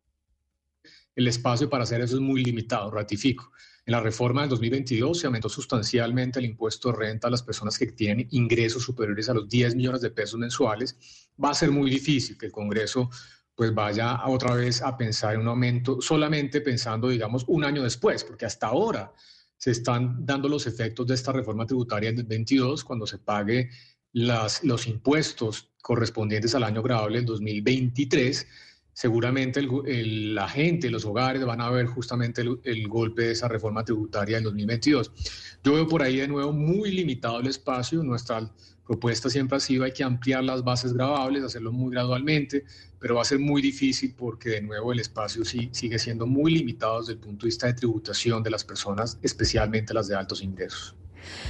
el 1.18 1.28
espacio 1.28 1.68
para 1.68 1.84
hacer 1.84 2.00
eso 2.00 2.16
es 2.16 2.22
muy 2.22 2.44
limitado, 2.44 2.92
ratifico. 2.92 3.52
En 3.88 3.94
la 3.94 4.00
reforma 4.00 4.42
del 4.42 4.52
2022 4.52 5.20
se 5.20 5.26
aumentó 5.26 5.50
sustancialmente 5.50 6.38
el 6.38 6.46
impuesto 6.46 6.92
de 6.92 6.98
renta 6.98 7.28
a 7.28 7.32
las 7.32 7.42
personas 7.42 7.80
que 7.80 7.88
tienen 7.88 8.28
ingresos 8.30 8.84
superiores 8.84 9.28
a 9.28 9.34
los 9.34 9.50
10 9.50 9.76
millones 9.76 10.02
de 10.02 10.12
pesos 10.12 10.40
mensuales. 10.40 10.96
Va 11.44 11.50
a 11.50 11.56
ser 11.56 11.72
muy 11.72 11.90
difícil 11.90 12.38
que 12.38 12.46
el 12.46 12.52
Congreso 12.52 13.10
pues 13.56 13.74
vaya 13.74 14.28
otra 14.28 14.54
vez 14.54 14.84
a 14.84 14.96
pensar 14.96 15.34
en 15.34 15.42
un 15.42 15.48
aumento 15.48 16.00
solamente 16.02 16.62
pensando, 16.62 17.10
digamos, 17.10 17.46
un 17.48 17.64
año 17.64 17.82
después, 17.82 18.24
porque 18.24 18.46
hasta 18.46 18.68
ahora 18.68 19.12
se 19.58 19.72
están 19.72 20.24
dando 20.24 20.48
los 20.48 20.68
efectos 20.68 21.08
de 21.08 21.16
esta 21.16 21.32
reforma 21.32 21.66
tributaria 21.66 22.12
del 22.12 22.26
22 22.26 22.84
cuando 22.84 23.08
se 23.08 23.18
pague 23.18 23.72
las, 24.14 24.64
los 24.64 24.86
impuestos 24.86 25.72
correspondientes 25.82 26.54
al 26.54 26.64
año 26.64 26.84
grabable 26.84 27.18
del 27.18 27.26
2023 27.26 28.46
seguramente 28.98 29.62
la 29.62 30.50
gente, 30.50 30.90
los 30.90 31.06
hogares 31.06 31.46
van 31.46 31.62
a 31.62 31.70
ver 31.70 31.86
justamente 31.86 32.42
el, 32.42 32.88
golpe 32.88 33.26
de 33.26 33.32
esa 33.34 33.48
reforma 33.48 33.86
tributaria 33.86 34.38
del 34.38 34.46
2022. 34.46 35.12
Yo 35.64 35.74
veo 35.74 35.88
por 35.88 36.02
ahí 36.02 36.18
de 36.18 36.28
nuevo 36.28 36.52
muy 36.52 36.92
limitado 36.92 37.40
el 37.40 37.46
espacio. 37.46 38.02
Nuestra 38.02 38.52
propuesta 38.88 39.30
siempre 39.30 39.58
ha 39.58 39.60
sido 39.60 39.84
hay 39.84 39.92
que 39.92 40.04
ampliar 40.04 40.44
las 40.44 40.64
bases 40.64 40.94
grabables, 40.94 41.44
hacerlo 41.44 41.72
muy 41.72 41.92
gradualmente, 41.92 42.66
pero 42.98 43.14
va 43.14 43.22
a 43.22 43.26
ser 43.26 43.38
muy 43.38 43.62
difícil 43.62 44.16
porque 44.18 44.50
de 44.50 44.62
nuevo 44.64 44.92
el 44.92 45.00
espacio 45.00 45.46
sí, 45.46 45.70
sigue 45.74 46.00
siendo 46.00 46.26
muy 46.26 46.52
limitado 46.52 47.00
desde 47.00 47.14
el 47.14 47.20
punto 47.20 47.46
de 47.46 47.50
vista 47.50 47.68
de 47.68 47.74
tributación 47.76 48.42
de 48.42 48.50
las 48.50 48.64
personas, 48.64 49.20
especialmente 49.22 49.94
las 49.94 50.08
de 50.08 50.16
altos 50.16 50.42
ingresos. 50.42 50.96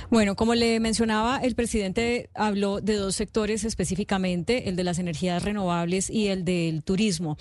Bueno, 0.10 0.36
como 0.36 0.56
le 0.56 0.80
mencionaba, 0.80 1.38
el 1.38 1.56
presidente 1.56 2.30
habló 2.34 2.82
de 2.82 2.96
dos 2.96 3.16
sectores 3.16 3.64
específicamente, 3.64 4.70
el 4.70 4.76
de 4.76 4.84
las 4.84 5.00
energías 5.00 5.44
renovables 5.44 6.10
y 6.10 6.28
el 6.28 6.46
del 6.46 6.84
turismo. 6.84 7.38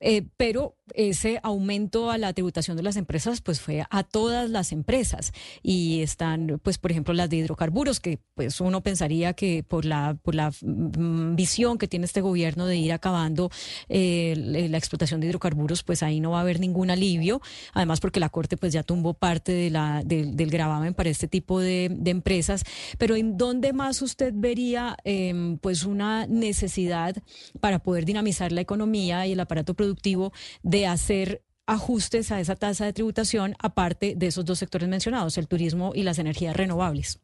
Eh, 0.00 0.26
pero 0.36 0.76
ese 0.94 1.40
aumento 1.42 2.10
a 2.10 2.18
la 2.18 2.32
tributación 2.32 2.76
de 2.76 2.82
las 2.82 2.96
empresas 2.96 3.40
pues 3.42 3.60
fue 3.60 3.84
a 3.90 4.02
todas 4.02 4.50
las 4.50 4.72
empresas. 4.72 5.32
Y 5.62 6.00
están 6.00 6.60
pues 6.62 6.78
por 6.78 6.90
ejemplo 6.90 7.14
las 7.14 7.28
de 7.30 7.36
hidrocarburos 7.36 8.00
que 8.00 8.18
pues 8.34 8.60
uno 8.60 8.82
pensaría 8.82 9.34
que 9.34 9.62
por 9.62 9.84
la 9.84 10.16
por 10.22 10.34
la 10.34 10.50
mm, 10.62 11.36
visión 11.36 11.78
que 11.78 11.86
tiene 11.86 12.06
este 12.06 12.20
gobierno 12.20 12.66
de 12.66 12.76
ir 12.76 12.92
acabando 12.92 13.50
eh, 13.88 14.34
la 14.70 14.78
explotación 14.78 15.20
de 15.20 15.28
hidrocarburos 15.28 15.82
pues 15.82 16.02
ahí 16.02 16.20
no 16.20 16.32
va 16.32 16.38
a 16.38 16.42
haber 16.42 16.60
ningún 16.60 16.90
alivio. 16.90 17.40
Además 17.74 18.00
porque 18.00 18.20
la 18.20 18.30
corte 18.30 18.56
pues 18.56 18.72
ya 18.72 18.82
tumbó 18.82 19.14
parte 19.14 19.52
del 19.52 20.50
gravamen 20.50 20.94
para 20.94 21.10
este 21.10 21.28
tipo 21.28 21.60
de, 21.60 21.98
empresas. 22.10 22.64
Pero 22.98 23.14
en 23.14 23.36
dónde 23.36 23.72
más 23.72 24.02
usted 24.02 24.32
vería 24.34 24.96
em, 25.04 25.58
pues 25.58 25.84
una 25.84 26.26
necesidad 26.26 27.16
para 27.60 27.78
poder 27.78 28.04
dinamizar 28.04 28.50
la 28.50 28.60
economía 28.60 29.26
y 29.26 29.32
el 29.32 29.40
aparato 29.40 29.74
productivo 29.74 29.89
de 30.62 30.86
hacer 30.86 31.42
ajustes 31.66 32.32
a 32.32 32.40
esa 32.40 32.56
tasa 32.56 32.84
de 32.84 32.92
tributación, 32.92 33.54
aparte 33.58 34.14
de 34.16 34.26
esos 34.26 34.44
dos 34.44 34.58
sectores 34.58 34.88
mencionados, 34.88 35.38
el 35.38 35.46
turismo 35.46 35.92
y 35.94 36.02
las 36.02 36.18
energías 36.18 36.56
renovables? 36.56 37.20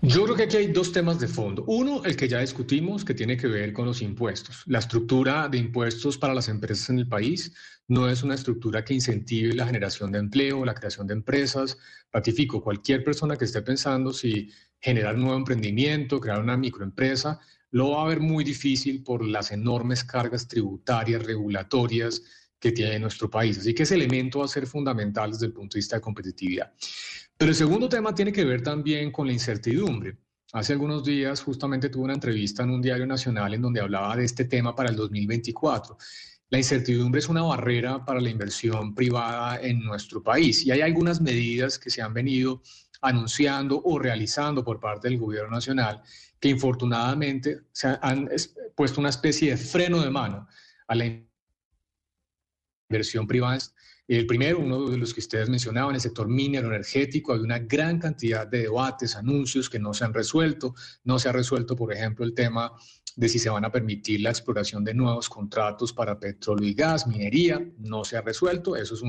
Yo 0.00 0.24
creo 0.24 0.36
que 0.36 0.44
aquí 0.44 0.56
hay 0.56 0.68
dos 0.68 0.92
temas 0.92 1.20
de 1.20 1.28
fondo. 1.28 1.64
Uno, 1.66 2.02
el 2.04 2.16
que 2.16 2.26
ya 2.26 2.40
discutimos, 2.40 3.04
que 3.04 3.12
tiene 3.12 3.36
que 3.36 3.46
ver 3.46 3.74
con 3.74 3.84
los 3.84 4.00
impuestos. 4.00 4.62
La 4.66 4.78
estructura 4.78 5.48
de 5.48 5.58
impuestos 5.58 6.16
para 6.16 6.32
las 6.32 6.48
empresas 6.48 6.88
en 6.88 6.98
el 6.98 7.06
país 7.06 7.52
no 7.86 8.08
es 8.08 8.22
una 8.22 8.34
estructura 8.34 8.82
que 8.84 8.94
incentive 8.94 9.52
la 9.52 9.66
generación 9.66 10.10
de 10.12 10.18
empleo, 10.18 10.64
la 10.64 10.74
creación 10.74 11.06
de 11.06 11.14
empresas. 11.14 11.76
Ratifico, 12.10 12.62
cualquier 12.62 13.04
persona 13.04 13.36
que 13.36 13.44
esté 13.44 13.60
pensando 13.60 14.12
si 14.14 14.50
generar 14.80 15.16
un 15.16 15.22
nuevo 15.22 15.36
emprendimiento, 15.36 16.18
crear 16.20 16.40
una 16.40 16.56
microempresa, 16.56 17.38
lo 17.72 17.90
va 17.90 18.02
a 18.02 18.08
ver 18.08 18.20
muy 18.20 18.44
difícil 18.44 19.02
por 19.02 19.24
las 19.24 19.52
enormes 19.52 20.04
cargas 20.04 20.48
tributarias, 20.48 21.24
regulatorias 21.24 22.22
que 22.58 22.72
tiene 22.72 22.98
nuestro 22.98 23.30
país. 23.30 23.58
Así 23.58 23.74
que 23.74 23.84
ese 23.84 23.94
elemento 23.94 24.40
va 24.40 24.44
a 24.44 24.48
ser 24.48 24.66
fundamental 24.66 25.32
desde 25.32 25.46
el 25.46 25.52
punto 25.52 25.74
de 25.74 25.78
vista 25.78 25.96
de 25.96 26.02
competitividad. 26.02 26.72
Pero 27.36 27.50
el 27.50 27.56
segundo 27.56 27.88
tema 27.88 28.14
tiene 28.14 28.32
que 28.32 28.44
ver 28.44 28.62
también 28.62 29.10
con 29.10 29.26
la 29.26 29.32
incertidumbre. 29.32 30.18
Hace 30.52 30.72
algunos 30.72 31.04
días 31.04 31.40
justamente 31.40 31.88
tuve 31.88 32.04
una 32.04 32.14
entrevista 32.14 32.64
en 32.64 32.70
un 32.70 32.82
diario 32.82 33.06
nacional 33.06 33.54
en 33.54 33.62
donde 33.62 33.80
hablaba 33.80 34.16
de 34.16 34.24
este 34.24 34.44
tema 34.44 34.74
para 34.74 34.90
el 34.90 34.96
2024. 34.96 35.96
La 36.50 36.58
incertidumbre 36.58 37.20
es 37.20 37.28
una 37.28 37.42
barrera 37.42 38.04
para 38.04 38.20
la 38.20 38.28
inversión 38.28 38.92
privada 38.92 39.60
en 39.60 39.80
nuestro 39.80 40.20
país 40.20 40.66
y 40.66 40.72
hay 40.72 40.80
algunas 40.80 41.20
medidas 41.20 41.78
que 41.78 41.90
se 41.90 42.02
han 42.02 42.12
venido 42.12 42.60
anunciando 43.00 43.80
o 43.84 43.98
realizando 43.98 44.64
por 44.64 44.78
parte 44.80 45.08
del 45.08 45.18
gobierno 45.18 45.50
nacional 45.50 46.02
que 46.38 46.48
infortunadamente 46.48 47.62
se 47.72 47.98
han 48.00 48.28
puesto 48.74 49.00
una 49.00 49.10
especie 49.10 49.50
de 49.50 49.56
freno 49.56 50.00
de 50.00 50.10
mano 50.10 50.48
a 50.88 50.94
la 50.94 51.04
inversión 52.88 53.26
privada. 53.26 53.58
El 54.08 54.26
primero, 54.26 54.58
uno 54.58 54.88
de 54.88 54.98
los 54.98 55.14
que 55.14 55.20
ustedes 55.20 55.48
mencionaban, 55.48 55.94
el 55.94 56.00
sector 56.00 56.26
minero 56.26 56.66
energético, 56.66 57.32
hay 57.32 57.38
una 57.38 57.60
gran 57.60 58.00
cantidad 58.00 58.44
de 58.44 58.62
debates, 58.62 59.14
anuncios 59.14 59.70
que 59.70 59.78
no 59.78 59.94
se 59.94 60.04
han 60.04 60.12
resuelto. 60.12 60.74
No 61.04 61.20
se 61.20 61.28
ha 61.28 61.32
resuelto, 61.32 61.76
por 61.76 61.92
ejemplo, 61.92 62.24
el 62.24 62.34
tema 62.34 62.72
de 63.16 63.28
si 63.28 63.38
se 63.38 63.50
van 63.50 63.64
a 63.64 63.72
permitir 63.72 64.20
la 64.20 64.30
exploración 64.30 64.84
de 64.84 64.94
nuevos 64.94 65.28
contratos 65.28 65.92
para 65.92 66.18
petróleo 66.18 66.68
y 66.68 66.74
gas, 66.74 67.06
minería, 67.06 67.64
no 67.78 68.04
se 68.04 68.16
ha 68.16 68.22
resuelto, 68.22 68.76
eso 68.76 68.94
es 68.94 69.02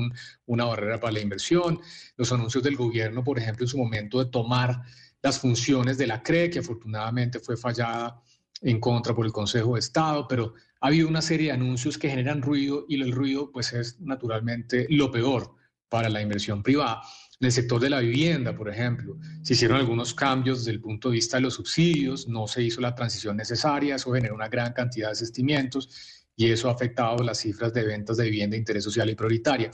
una 0.46 0.64
barrera 0.64 0.98
para 1.00 1.12
la 1.12 1.20
inversión. 1.20 1.80
Los 2.16 2.32
anuncios 2.32 2.64
del 2.64 2.76
gobierno, 2.76 3.22
por 3.22 3.38
ejemplo, 3.38 3.64
en 3.64 3.68
su 3.68 3.78
momento 3.78 4.18
de 4.18 4.30
tomar 4.30 4.82
las 5.22 5.38
funciones 5.38 5.98
de 5.98 6.06
la 6.06 6.22
CRE, 6.22 6.50
que 6.50 6.58
afortunadamente 6.58 7.38
fue 7.38 7.56
fallada 7.56 8.20
en 8.60 8.80
contra 8.80 9.14
por 9.14 9.26
el 9.26 9.32
Consejo 9.32 9.74
de 9.74 9.80
Estado, 9.80 10.26
pero 10.28 10.54
ha 10.80 10.88
habido 10.88 11.08
una 11.08 11.22
serie 11.22 11.48
de 11.48 11.52
anuncios 11.52 11.98
que 11.98 12.10
generan 12.10 12.42
ruido 12.42 12.84
y 12.88 13.00
el 13.00 13.12
ruido 13.12 13.50
pues 13.50 13.72
es 13.72 14.00
naturalmente 14.00 14.86
lo 14.90 15.10
peor 15.10 15.61
para 15.92 16.08
la 16.08 16.22
inversión 16.22 16.62
privada. 16.62 17.02
En 17.38 17.46
el 17.46 17.52
sector 17.52 17.78
de 17.78 17.90
la 17.90 18.00
vivienda, 18.00 18.56
por 18.56 18.70
ejemplo, 18.70 19.18
se 19.42 19.52
hicieron 19.52 19.76
algunos 19.76 20.14
cambios 20.14 20.60
desde 20.60 20.70
el 20.70 20.80
punto 20.80 21.10
de 21.10 21.16
vista 21.16 21.36
de 21.36 21.42
los 21.42 21.54
subsidios, 21.54 22.26
no 22.26 22.46
se 22.46 22.62
hizo 22.62 22.80
la 22.80 22.94
transición 22.94 23.36
necesaria, 23.36 23.96
eso 23.96 24.10
generó 24.10 24.34
una 24.34 24.48
gran 24.48 24.72
cantidad 24.72 25.08
de 25.08 25.12
desistimientos 25.12 25.90
y 26.34 26.50
eso 26.50 26.70
ha 26.70 26.72
afectado 26.72 27.22
las 27.22 27.40
cifras 27.40 27.74
de 27.74 27.84
ventas 27.84 28.16
de 28.16 28.24
vivienda 28.24 28.54
de 28.54 28.60
interés 28.60 28.84
social 28.84 29.10
y 29.10 29.14
prioritaria. 29.14 29.70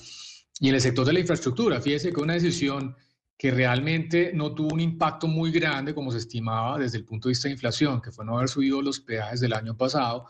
Y 0.59 0.69
en 0.69 0.75
el 0.75 0.81
sector 0.81 1.07
de 1.07 1.13
la 1.13 1.21
infraestructura, 1.21 1.81
fíjese 1.81 2.13
que 2.13 2.21
una 2.21 2.35
decisión 2.35 2.97
que 3.37 3.53
realmente 3.53 4.33
no 4.35 4.53
tuvo 4.53 4.75
un 4.75 4.81
impacto 4.81 5.29
muy 5.29 5.53
grande 5.53 5.95
como 5.95 6.11
se 6.11 6.19
estimaba 6.19 6.79
desde 6.79 6.99
el 6.99 7.05
punto 7.05 7.29
de 7.29 7.31
vista 7.31 7.47
de 7.47 7.53
inflación, 7.53 8.01
que 8.01 8.11
fue 8.11 8.25
no 8.25 8.39
haber 8.39 8.49
subido 8.49 8.83
los 8.83 8.99
peajes 8.99 9.39
del 9.39 9.53
año 9.53 9.77
pasado, 9.77 10.27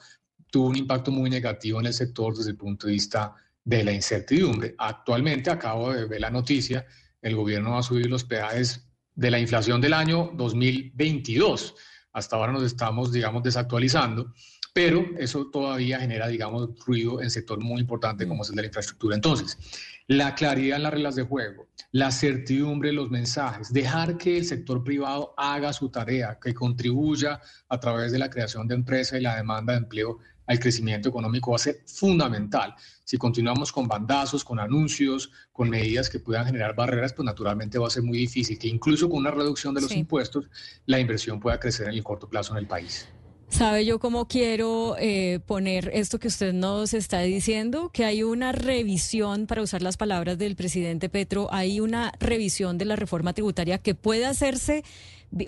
tuvo 0.51 0.69
un 0.69 0.77
impacto 0.77 1.11
muy 1.11 1.31
negativo 1.31 1.81
en 1.81 1.87
el 1.87 1.95
sector 1.95 2.37
desde 2.37 2.51
el 2.51 2.59
punto 2.59 2.87
de 2.87 2.93
vista 2.93 3.35
de 3.69 3.85
la 3.85 3.93
incertidumbre. 3.93 4.75
Actualmente, 4.79 5.51
acabo 5.51 5.93
de 5.93 6.07
ver 6.07 6.23
la 6.23 6.31
noticia, 6.31 6.87
el 7.21 7.37
gobierno 7.37 7.73
va 7.73 7.81
a 7.81 7.83
subir 7.83 8.09
los 8.09 8.25
peajes 8.25 8.89
de 9.15 9.31
la 9.31 9.39
inflación 9.39 9.79
del 9.83 9.93
año 9.93 10.31
2022. 10.35 11.75
Hasta 12.15 12.37
ahora 12.37 12.53
nos 12.53 12.63
estamos, 12.63 13.13
digamos, 13.13 13.43
desactualizando, 13.43 14.33
pero 14.73 15.05
eso 15.19 15.51
todavía 15.51 16.01
genera, 16.01 16.29
digamos, 16.29 16.71
ruido 16.87 17.21
en 17.21 17.31
sector 17.31 17.63
muy 17.63 17.83
importante 17.83 18.27
como 18.27 18.43
es 18.43 18.49
el 18.49 18.57
de 18.57 18.63
la 18.63 18.69
infraestructura. 18.69 19.17
Entonces, 19.17 19.59
la 20.07 20.35
claridad 20.35 20.79
en 20.79 20.85
las 20.85 20.95
reglas 20.95 21.17
de 21.17 21.25
juego, 21.25 21.69
la 21.93 22.11
certidumbre 22.11 22.89
en 22.89 22.97
los 22.97 23.11
mensajes, 23.11 23.71
dejar 23.71 24.17
que 24.17 24.39
el 24.39 24.47
sector 24.47 24.83
privado 24.83 25.35
haga 25.37 25.75
su 25.75 25.91
tarea, 25.91 26.39
que 26.43 26.55
contribuya 26.55 27.43
a 27.69 27.79
través 27.79 28.13
de 28.13 28.19
la 28.19 28.31
creación 28.31 28.67
de 28.67 28.77
empresas 28.77 29.21
y 29.21 29.23
la 29.23 29.37
demanda 29.37 29.75
de 29.75 29.81
empleo 29.81 30.21
al 30.49 30.59
crecimiento 30.59 31.09
económico 31.09 31.53
va 31.53 31.57
a 31.57 31.61
ser 31.61 31.83
fundamental. 31.87 32.75
Si 33.05 33.17
continuamos 33.17 33.71
con 33.71 33.87
bandazos, 33.87 34.43
con 34.43 34.59
anuncios, 34.59 35.31
con 35.53 35.71
medidas 35.71 36.11
que 36.11 36.19
puedan 36.19 36.47
generar 36.47 36.75
barreras, 36.75 37.13
pues 37.13 37.25
naturalmente 37.25 37.79
va 37.79 37.87
a 37.87 37.91
ser 37.91 38.03
muy 38.03 38.19
difícil 38.19 38.59
que 38.59 38.67
incluso 38.67 39.09
con 39.09 39.19
una 39.19 39.31
reducción 39.31 39.75
de 39.75 39.83
los 39.83 39.93
impuestos 39.93 40.49
la 40.87 40.99
inversión 40.99 41.39
pueda 41.39 41.61
crecer 41.61 41.89
en 41.89 41.95
el 41.95 42.03
corto 42.03 42.29
plazo 42.29 42.53
en 42.53 42.59
el 42.59 42.67
país. 42.67 43.07
¿Sabe 43.51 43.87
yo 43.87 43.99
cómo 43.99 44.29
quiero 44.29 44.97
eh, 44.99 45.41
poner 45.47 45.91
esto 45.95 46.19
que 46.19 46.29
usted 46.29 46.53
nos 46.53 46.93
está 46.93 47.21
diciendo? 47.21 47.91
Que 47.93 48.05
hay 48.05 48.23
una 48.23 48.53
revisión, 48.53 49.47
para 49.47 49.63
usar 49.63 49.81
las 49.81 49.97
palabras 49.97 50.37
del 50.37 50.55
presidente 50.55 51.09
Petro, 51.09 51.49
hay 51.51 51.81
una 51.81 52.13
revisión 52.21 52.77
de 52.77 52.85
la 52.85 52.95
reforma 52.95 53.33
tributaria 53.33 53.79
que 53.79 53.95
puede 53.95 54.27
hacerse 54.27 54.85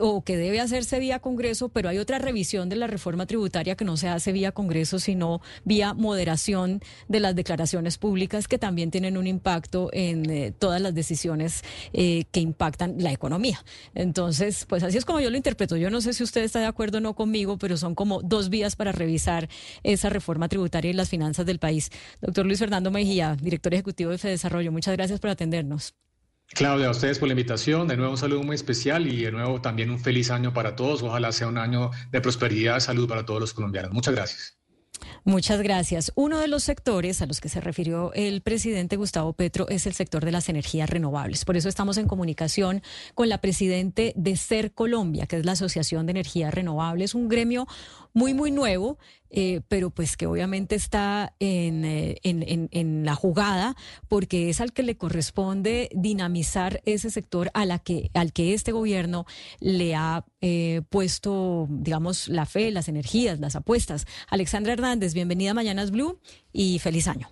o 0.00 0.22
que 0.22 0.36
debe 0.36 0.60
hacerse 0.60 0.98
vía 0.98 1.18
Congreso, 1.18 1.68
pero 1.68 1.88
hay 1.88 1.98
otra 1.98 2.18
revisión 2.18 2.68
de 2.68 2.76
la 2.76 2.86
reforma 2.86 3.26
tributaria 3.26 3.76
que 3.76 3.84
no 3.84 3.96
se 3.96 4.08
hace 4.08 4.32
vía 4.32 4.52
Congreso, 4.52 4.98
sino 4.98 5.40
vía 5.64 5.94
moderación 5.94 6.80
de 7.08 7.20
las 7.20 7.34
declaraciones 7.34 7.98
públicas 7.98 8.48
que 8.48 8.58
también 8.58 8.90
tienen 8.90 9.16
un 9.16 9.26
impacto 9.26 9.90
en 9.92 10.28
eh, 10.30 10.52
todas 10.56 10.80
las 10.80 10.94
decisiones 10.94 11.62
eh, 11.92 12.24
que 12.30 12.40
impactan 12.40 12.96
la 12.98 13.12
economía. 13.12 13.64
Entonces, 13.94 14.66
pues 14.68 14.82
así 14.82 14.98
es 14.98 15.04
como 15.04 15.20
yo 15.20 15.30
lo 15.30 15.36
interpreto. 15.36 15.76
Yo 15.76 15.90
no 15.90 16.00
sé 16.00 16.12
si 16.12 16.22
usted 16.22 16.42
está 16.42 16.60
de 16.60 16.66
acuerdo 16.66 16.98
o 16.98 17.00
no 17.00 17.14
conmigo, 17.14 17.58
pero 17.58 17.76
son 17.76 17.94
como 17.94 18.22
dos 18.22 18.50
vías 18.50 18.76
para 18.76 18.92
revisar 18.92 19.48
esa 19.82 20.08
reforma 20.10 20.48
tributaria 20.48 20.90
y 20.90 20.94
las 20.94 21.08
finanzas 21.08 21.46
del 21.46 21.58
país. 21.58 21.90
Doctor 22.20 22.46
Luis 22.46 22.58
Fernando 22.58 22.90
Mejía, 22.90 23.36
director 23.40 23.72
ejecutivo 23.74 24.10
de 24.10 24.30
Desarrollo, 24.30 24.72
muchas 24.72 24.96
gracias 24.96 25.20
por 25.20 25.30
atendernos. 25.30 25.94
Claudia, 26.52 26.88
a 26.88 26.90
ustedes 26.90 27.18
por 27.18 27.28
la 27.28 27.32
invitación. 27.32 27.86
De 27.86 27.96
nuevo 27.96 28.12
un 28.12 28.18
saludo 28.18 28.42
muy 28.42 28.56
especial 28.56 29.06
y 29.06 29.22
de 29.22 29.32
nuevo 29.32 29.60
también 29.60 29.90
un 29.90 29.98
feliz 29.98 30.30
año 30.30 30.52
para 30.52 30.74
todos. 30.76 31.02
Ojalá 31.02 31.32
sea 31.32 31.46
un 31.46 31.58
año 31.58 31.90
de 32.10 32.20
prosperidad 32.20 32.80
salud 32.80 33.08
para 33.08 33.24
todos 33.24 33.40
los 33.40 33.54
colombianos. 33.54 33.92
Muchas 33.92 34.14
gracias. 34.14 34.60
Muchas 35.24 35.62
gracias. 35.62 36.12
Uno 36.14 36.40
de 36.40 36.48
los 36.48 36.62
sectores 36.62 37.22
a 37.22 37.26
los 37.26 37.40
que 37.40 37.48
se 37.48 37.60
refirió 37.60 38.12
el 38.14 38.42
presidente 38.42 38.96
Gustavo 38.96 39.32
Petro 39.32 39.68
es 39.68 39.86
el 39.86 39.94
sector 39.94 40.24
de 40.24 40.32
las 40.32 40.48
energías 40.48 40.90
renovables. 40.90 41.44
Por 41.44 41.56
eso 41.56 41.68
estamos 41.68 41.98
en 41.98 42.06
comunicación 42.06 42.82
con 43.14 43.28
la 43.28 43.40
presidente 43.40 44.12
de 44.16 44.36
CER 44.36 44.72
Colombia, 44.72 45.26
que 45.26 45.36
es 45.36 45.44
la 45.44 45.52
Asociación 45.52 46.06
de 46.06 46.12
Energías 46.12 46.52
Renovables, 46.52 47.14
un 47.14 47.28
gremio 47.28 47.66
muy, 48.12 48.34
muy 48.34 48.50
nuevo, 48.50 48.98
eh, 49.30 49.60
pero 49.68 49.90
pues 49.90 50.16
que 50.16 50.26
obviamente 50.26 50.74
está 50.74 51.34
eh, 51.38 52.16
en, 52.22 52.68
en, 52.72 53.04
la 53.04 53.14
jugada 53.14 53.76
porque 54.08 54.50
es 54.50 54.60
al 54.60 54.72
que 54.72 54.82
le 54.82 54.96
corresponde 54.96 55.88
dinamizar 55.92 56.80
ese 56.84 57.10
sector 57.10 57.50
a 57.54 57.64
la 57.64 57.78
que, 57.78 58.10
al 58.14 58.32
que 58.32 58.54
este 58.54 58.72
gobierno 58.72 59.26
le 59.60 59.94
ha 59.94 60.24
eh, 60.40 60.82
puesto, 60.90 61.66
digamos, 61.70 62.28
la 62.28 62.46
fe, 62.46 62.70
las 62.70 62.88
energías, 62.88 63.38
las 63.38 63.56
apuestas. 63.56 64.06
Alexandra 64.28 64.72
Hernández, 64.72 65.14
bienvenida 65.14 65.52
a 65.52 65.54
Mañanas 65.54 65.90
Blue 65.90 66.18
y 66.52 66.78
feliz 66.80 67.06
año. 67.06 67.28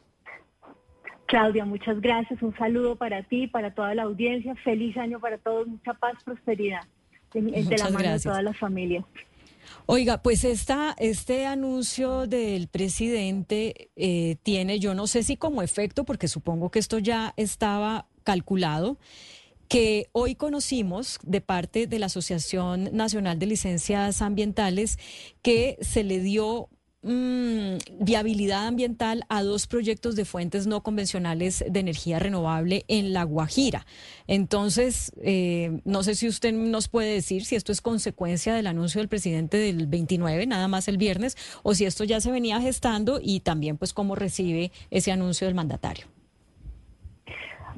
Claudia, 1.26 1.64
muchas 1.64 2.00
gracias. 2.00 2.40
Un 2.42 2.56
saludo 2.56 2.96
para 2.96 3.22
ti, 3.22 3.48
para 3.48 3.74
toda 3.74 3.94
la 3.94 4.04
audiencia. 4.04 4.54
Feliz 4.64 4.96
año 4.96 5.20
para 5.20 5.36
todos. 5.36 5.66
Mucha 5.66 5.94
paz, 5.94 6.14
prosperidad. 6.24 6.80
De, 7.34 7.42
la 7.76 7.90
mano 7.90 8.12
de 8.12 8.20
todas 8.20 8.42
las 8.42 8.56
familias. 8.56 9.04
Oiga, 9.86 10.22
pues 10.22 10.44
esta, 10.44 10.94
este 10.98 11.46
anuncio 11.46 12.26
del 12.26 12.68
presidente 12.68 13.90
eh, 13.96 14.36
tiene, 14.42 14.78
yo 14.78 14.94
no 14.94 15.06
sé 15.06 15.22
si 15.22 15.36
como 15.36 15.62
efecto, 15.62 16.04
porque 16.04 16.28
supongo 16.28 16.70
que 16.70 16.78
esto 16.78 16.98
ya 16.98 17.32
estaba 17.36 18.06
calculado, 18.22 18.98
que 19.68 20.08
hoy 20.12 20.34
conocimos 20.34 21.18
de 21.22 21.40
parte 21.40 21.86
de 21.86 21.98
la 21.98 22.06
Asociación 22.06 22.90
Nacional 22.92 23.38
de 23.38 23.46
Licencias 23.46 24.22
Ambientales 24.22 24.98
que 25.42 25.78
se 25.80 26.04
le 26.04 26.20
dio 26.20 26.68
Mm, 27.00 27.76
viabilidad 28.00 28.66
ambiental 28.66 29.22
a 29.28 29.44
dos 29.44 29.68
proyectos 29.68 30.16
de 30.16 30.24
fuentes 30.24 30.66
no 30.66 30.82
convencionales 30.82 31.64
de 31.68 31.78
energía 31.78 32.18
renovable 32.18 32.84
en 32.88 33.12
La 33.12 33.22
Guajira. 33.22 33.86
Entonces, 34.26 35.12
eh, 35.22 35.80
no 35.84 36.02
sé 36.02 36.16
si 36.16 36.26
usted 36.26 36.52
nos 36.52 36.88
puede 36.88 37.14
decir 37.14 37.44
si 37.44 37.54
esto 37.54 37.70
es 37.70 37.80
consecuencia 37.80 38.52
del 38.52 38.66
anuncio 38.66 39.00
del 39.00 39.06
presidente 39.06 39.58
del 39.58 39.86
29, 39.86 40.44
nada 40.46 40.66
más 40.66 40.88
el 40.88 40.98
viernes, 40.98 41.36
o 41.62 41.72
si 41.72 41.84
esto 41.84 42.02
ya 42.02 42.20
se 42.20 42.32
venía 42.32 42.60
gestando 42.60 43.20
y 43.22 43.40
también 43.40 43.76
pues 43.76 43.92
cómo 43.92 44.16
recibe 44.16 44.72
ese 44.90 45.12
anuncio 45.12 45.46
del 45.46 45.54
mandatario. 45.54 46.06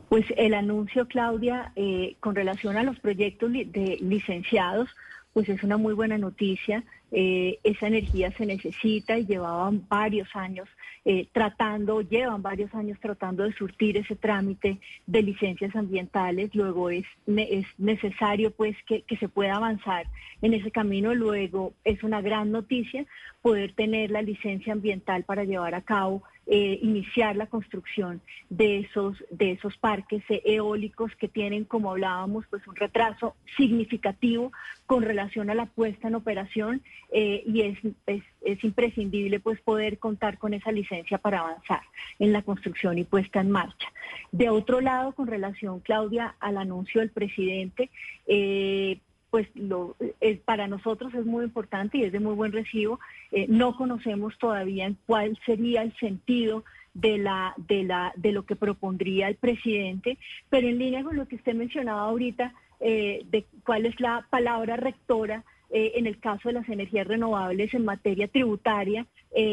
Pues 0.09 0.25
el 0.39 0.55
anuncio, 0.55 1.07
Claudia, 1.07 1.73
eh, 1.77 2.17
con 2.21 2.35
relación 2.35 2.79
a 2.79 2.85
los 2.85 2.99
proyectos 2.99 3.53
de 3.53 3.99
licenciados, 4.01 4.89
pues 5.35 5.49
es 5.49 5.63
una 5.63 5.77
muy 5.77 5.95
buena 5.95 6.19
noticia. 6.19 6.85
Eh, 7.13 7.59
esa 7.65 7.89
energía 7.89 8.31
se 8.33 8.47
necesita 8.47 9.19
y 9.19 9.27
llevaban 9.27 9.85
varios 9.89 10.29
años 10.35 10.69
eh, 11.05 11.29
tratando, 11.33 12.03
llevan 12.03 12.43
varios 12.43 12.75
años 12.75 12.99
tratando 13.01 13.45
de 13.45 13.53
surtir 13.55 13.97
ese 13.97 14.17
trámite 14.17 14.79
de 15.07 15.23
licencias 15.23 15.75
ambientales. 15.75 16.55
Luego 16.55 16.91
es, 16.91 17.07
es 17.27 17.67
necesario 17.79 18.51
pues 18.51 18.77
que, 18.87 19.03
que 19.03 19.17
se 19.17 19.29
pueda 19.29 19.57
avanzar 19.57 20.07
en 20.43 20.55
ese 20.55 20.71
camino. 20.71 21.15
Luego 21.15 21.73
es 21.85 22.03
una 22.03 22.21
gran 22.21 22.53
noticia 22.53 23.07
poder 23.43 23.73
tener 23.73 24.11
la 24.11 24.23
licencia 24.23 24.73
ambiental 24.73 25.25
para 25.25 25.45
llevar 25.45 25.75
a 25.75 25.83
cabo 25.83 26.23
eh, 26.53 26.81
iniciar 26.83 27.37
la 27.37 27.47
construcción 27.47 28.21
de 28.49 28.81
esos, 28.81 29.17
de 29.31 29.53
esos 29.53 29.77
parques 29.77 30.25
eólicos 30.29 31.15
que 31.15 31.29
tienen, 31.29 31.65
como 31.65 31.93
hablábamos, 31.93 32.45
pues 32.51 32.67
un 32.67 32.75
retraso 32.75 33.37
significativo 33.57 34.51
con 34.85 35.05
relación 35.05 35.49
a 35.51 35.55
la 35.55 35.67
puesta 35.67 36.09
en 36.09 36.17
operación 36.17 36.83
eh, 37.13 37.43
y 37.47 37.63
es, 37.63 37.79
es, 38.07 38.65
imprescindible 38.65 39.41
pues 39.41 39.61
poder 39.61 39.99
contar 39.99 40.39
con 40.39 40.55
esa 40.55 40.71
licencia 40.71 41.19
para 41.19 41.41
avanzar 41.41 41.83
en 42.19 42.33
la 42.33 42.43
construcción 42.43 42.99
y 42.99 43.05
puesta 43.05 43.41
en 43.41 43.51
marcha. 43.51 43.89
De 44.33 44.49
otro 44.49 44.81
lado, 44.81 45.13
con 45.13 45.27
relación, 45.27 45.81
Claudia, 45.81 46.37
al 46.41 46.57
anuncio 46.57 47.01
del 47.01 47.11
presidente, 47.11 47.91
eh, 48.27 48.99
pues 49.31 49.49
lo, 49.55 49.97
es, 50.21 50.41
para 50.41 50.67
nosotros 50.67 51.15
es 51.15 51.25
muy 51.25 51.45
importante 51.45 51.99
y 51.99 52.05
es 52.05 52.13
de 52.13 52.21
muy 52.21 52.35
buen 52.35 52.53
recibo. 52.53 53.01
Eh, 53.31 53.47
no 53.49 53.77
conocemos 53.77 54.37
todavía 54.39 54.93
cuál 55.07 55.39
sería 55.47 55.83
el 55.83 55.97
sentido 55.97 56.65
de, 56.95 57.19
la, 57.19 57.55
de, 57.57 57.85
la, 57.85 58.13
de 58.17 58.33
lo 58.33 58.45
que 58.45 58.57
propondría 58.57 59.29
el 59.29 59.37
presidente, 59.37 60.19
pero 60.49 60.69
en 60.69 60.79
línea 60.79 61.05
con 61.05 61.17
lo 61.17 61.27
que 61.29 61.37
usted 61.37 61.55
mencionaba 61.55 62.03
ahorita, 62.03 62.53
eh, 62.81 63.25
de 63.31 63.45
cuál 63.65 63.87
es 63.87 64.01
la 64.01 64.27
palabra 64.31 64.77
rectora 64.77 65.45
eh, 65.71 65.93
en 65.95 66.07
el 66.07 66.19
caso 66.19 66.49
de 66.49 66.55
las 66.55 66.69
energías 66.69 67.07
renovables 67.07 67.73
en 67.75 67.85
materia 67.85 68.29
tributaria, 68.29 69.07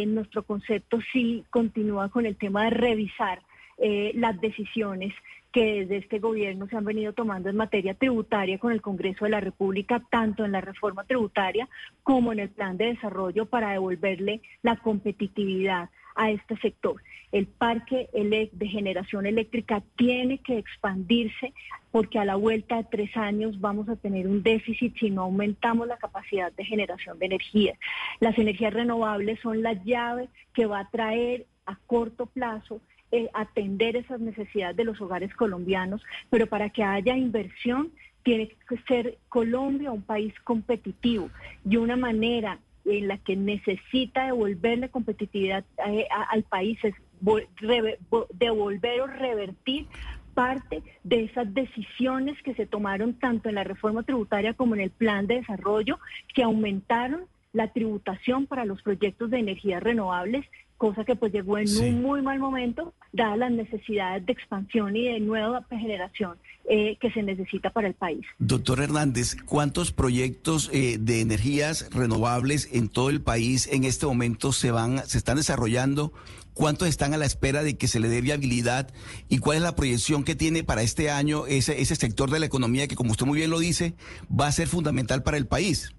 nuestro 0.08 0.42
concepto 0.42 1.00
sí 1.14 1.44
continúa 1.52 2.10
con 2.10 2.26
el 2.26 2.36
tema 2.36 2.64
de 2.64 2.72
revisar 2.72 3.44
las 3.78 4.42
decisiones 4.42 5.14
que 5.52 5.82
desde 5.82 5.98
este 5.98 6.20
gobierno 6.20 6.68
se 6.68 6.78
han 6.78 6.86
venido 6.86 7.14
tomando 7.14 7.50
en 7.50 7.56
materia 7.56 7.94
tributaria 7.94 8.60
con 8.60 8.72
el 8.72 8.82
Congreso 8.82 9.26
de 9.26 9.32
la 9.32 9.40
República, 9.40 10.04
tanto 10.12 10.46
en 10.46 10.52
la 10.52 10.62
reforma 10.62 11.04
tributaria 11.04 11.68
como 12.04 12.32
en 12.32 12.40
el 12.40 12.50
plan 12.50 12.78
de 12.78 12.86
desarrollo 12.86 13.46
para 13.46 13.72
devolverle 13.72 14.42
la 14.62 14.76
competitividad 14.76 15.90
a 16.18 16.32
este 16.32 16.58
sector. 16.58 17.02
El 17.32 17.48
parque 17.48 18.10
de 18.14 18.68
generación 18.68 19.26
eléctrica 19.26 19.82
tiene 19.96 20.40
que 20.40 20.58
expandirse 20.58 21.54
porque 21.92 22.20
a 22.20 22.26
la 22.26 22.36
vuelta 22.36 22.78
de 22.78 22.84
tres 22.86 23.16
años 23.16 23.60
vamos 23.62 23.88
a 23.90 23.96
tener 23.96 24.28
un 24.28 24.44
déficit 24.44 24.98
si 24.98 25.10
no 25.10 25.24
aumentamos 25.24 25.88
la 25.88 25.98
capacidad 25.98 26.52
de 26.52 26.66
generación 26.66 27.18
de 27.20 27.28
energía. 27.28 27.78
Las 28.20 28.38
energías 28.38 28.74
renovables 28.74 29.40
son 29.42 29.62
la 29.62 29.74
llave 29.74 30.30
que 30.54 30.66
va 30.66 30.80
a 30.80 30.90
traer 30.90 31.46
a 31.66 31.76
corto 31.86 32.26
plazo 32.26 32.82
eh, 33.12 33.30
atender 33.34 33.96
esas 33.96 34.20
necesidades 34.20 34.76
de 34.76 34.84
los 34.84 35.00
hogares 35.00 35.34
colombianos, 35.34 36.02
pero 36.30 36.48
para 36.48 36.70
que 36.70 36.84
haya 36.84 37.16
inversión 37.16 37.92
tiene 38.24 38.50
que 38.68 38.78
ser 38.88 39.18
Colombia 39.30 39.92
un 39.92 40.02
país 40.02 40.34
competitivo 40.44 41.30
y 41.64 41.78
una 41.78 41.96
manera 41.96 42.60
en 42.88 43.08
la 43.08 43.18
que 43.18 43.36
necesita 43.36 44.26
devolverle 44.26 44.90
competitividad 44.90 45.66
eh, 45.86 46.08
al 46.30 46.44
país 46.44 46.80
es 46.84 46.96
devolver 48.40 49.02
o 49.02 49.08
revertir 49.08 49.88
parte 50.34 50.84
de 51.04 51.24
esas 51.24 51.52
decisiones 51.54 52.42
que 52.44 52.54
se 52.54 52.68
tomaron 52.68 53.16
tanto 53.16 53.50
en 53.50 53.56
la 53.56 53.64
reforma 53.64 54.04
tributaria 54.04 54.54
como 54.54 54.76
en 54.76 54.82
el 54.82 54.92
plan 54.92 55.26
de 55.26 55.36
desarrollo 55.36 56.00
que 56.34 56.44
aumentaron 56.44 57.26
la 57.54 57.70
tributación 57.74 58.46
para 58.46 58.64
los 58.64 58.82
proyectos 58.84 59.32
de 59.32 59.40
energías 59.40 59.82
renovables, 59.82 60.46
cosa 60.78 61.04
que 61.04 61.16
pues 61.16 61.34
llegó 61.34 61.58
en 61.58 61.68
un 61.78 62.02
muy 62.02 62.22
mal 62.22 62.40
momento, 62.40 62.94
dadas 63.12 63.38
las 63.38 63.52
necesidades 63.52 64.26
de 64.26 64.34
expansión 64.34 64.96
y 64.96 65.06
de 65.06 65.20
nueva 65.20 65.66
generación 65.70 66.38
eh, 66.70 66.98
que 67.00 67.12
se 67.12 67.24
necesita 67.24 67.72
para 67.72 67.88
el 67.88 67.94
país. 67.94 68.26
Doctor 68.40 68.82
Hernández, 68.82 69.36
¿cuántos 69.46 69.92
proyectos 69.92 70.70
eh, 70.74 70.98
de 71.00 71.22
energías 71.22 71.90
renovables 71.92 72.70
en 72.72 72.90
todo 72.90 73.10
el 73.10 73.22
país 73.22 73.68
en 73.72 73.84
este 73.84 74.06
momento 74.06 74.52
se 74.52 74.72
van, 74.72 75.06
se 75.08 75.18
están 75.18 75.38
desarrollando? 75.38 76.14
¿Cuántos 76.54 76.88
están 76.88 77.14
a 77.14 77.18
la 77.18 77.26
espera 77.26 77.62
de 77.62 77.78
que 77.78 77.88
se 77.88 78.00
le 78.00 78.10
dé 78.10 78.20
viabilidad? 78.22 78.90
¿Y 79.30 79.38
cuál 79.38 79.58
es 79.58 79.64
la 79.64 79.76
proyección 79.76 80.24
que 80.24 80.36
tiene 80.36 80.64
para 80.64 80.82
este 80.82 81.12
año 81.12 81.46
ese, 81.46 81.82
ese 81.82 81.96
sector 81.96 82.32
de 82.32 82.40
la 82.40 82.48
economía 82.48 82.88
que, 82.88 82.96
como 82.96 83.12
usted 83.12 83.28
muy 83.28 83.38
bien 83.38 83.52
lo 83.52 83.60
dice, 83.60 83.94
va 84.30 84.48
a 84.48 84.52
ser 84.52 84.68
fundamental 84.68 85.22
para 85.22 85.38
el 85.38 85.46
país? 85.46 85.94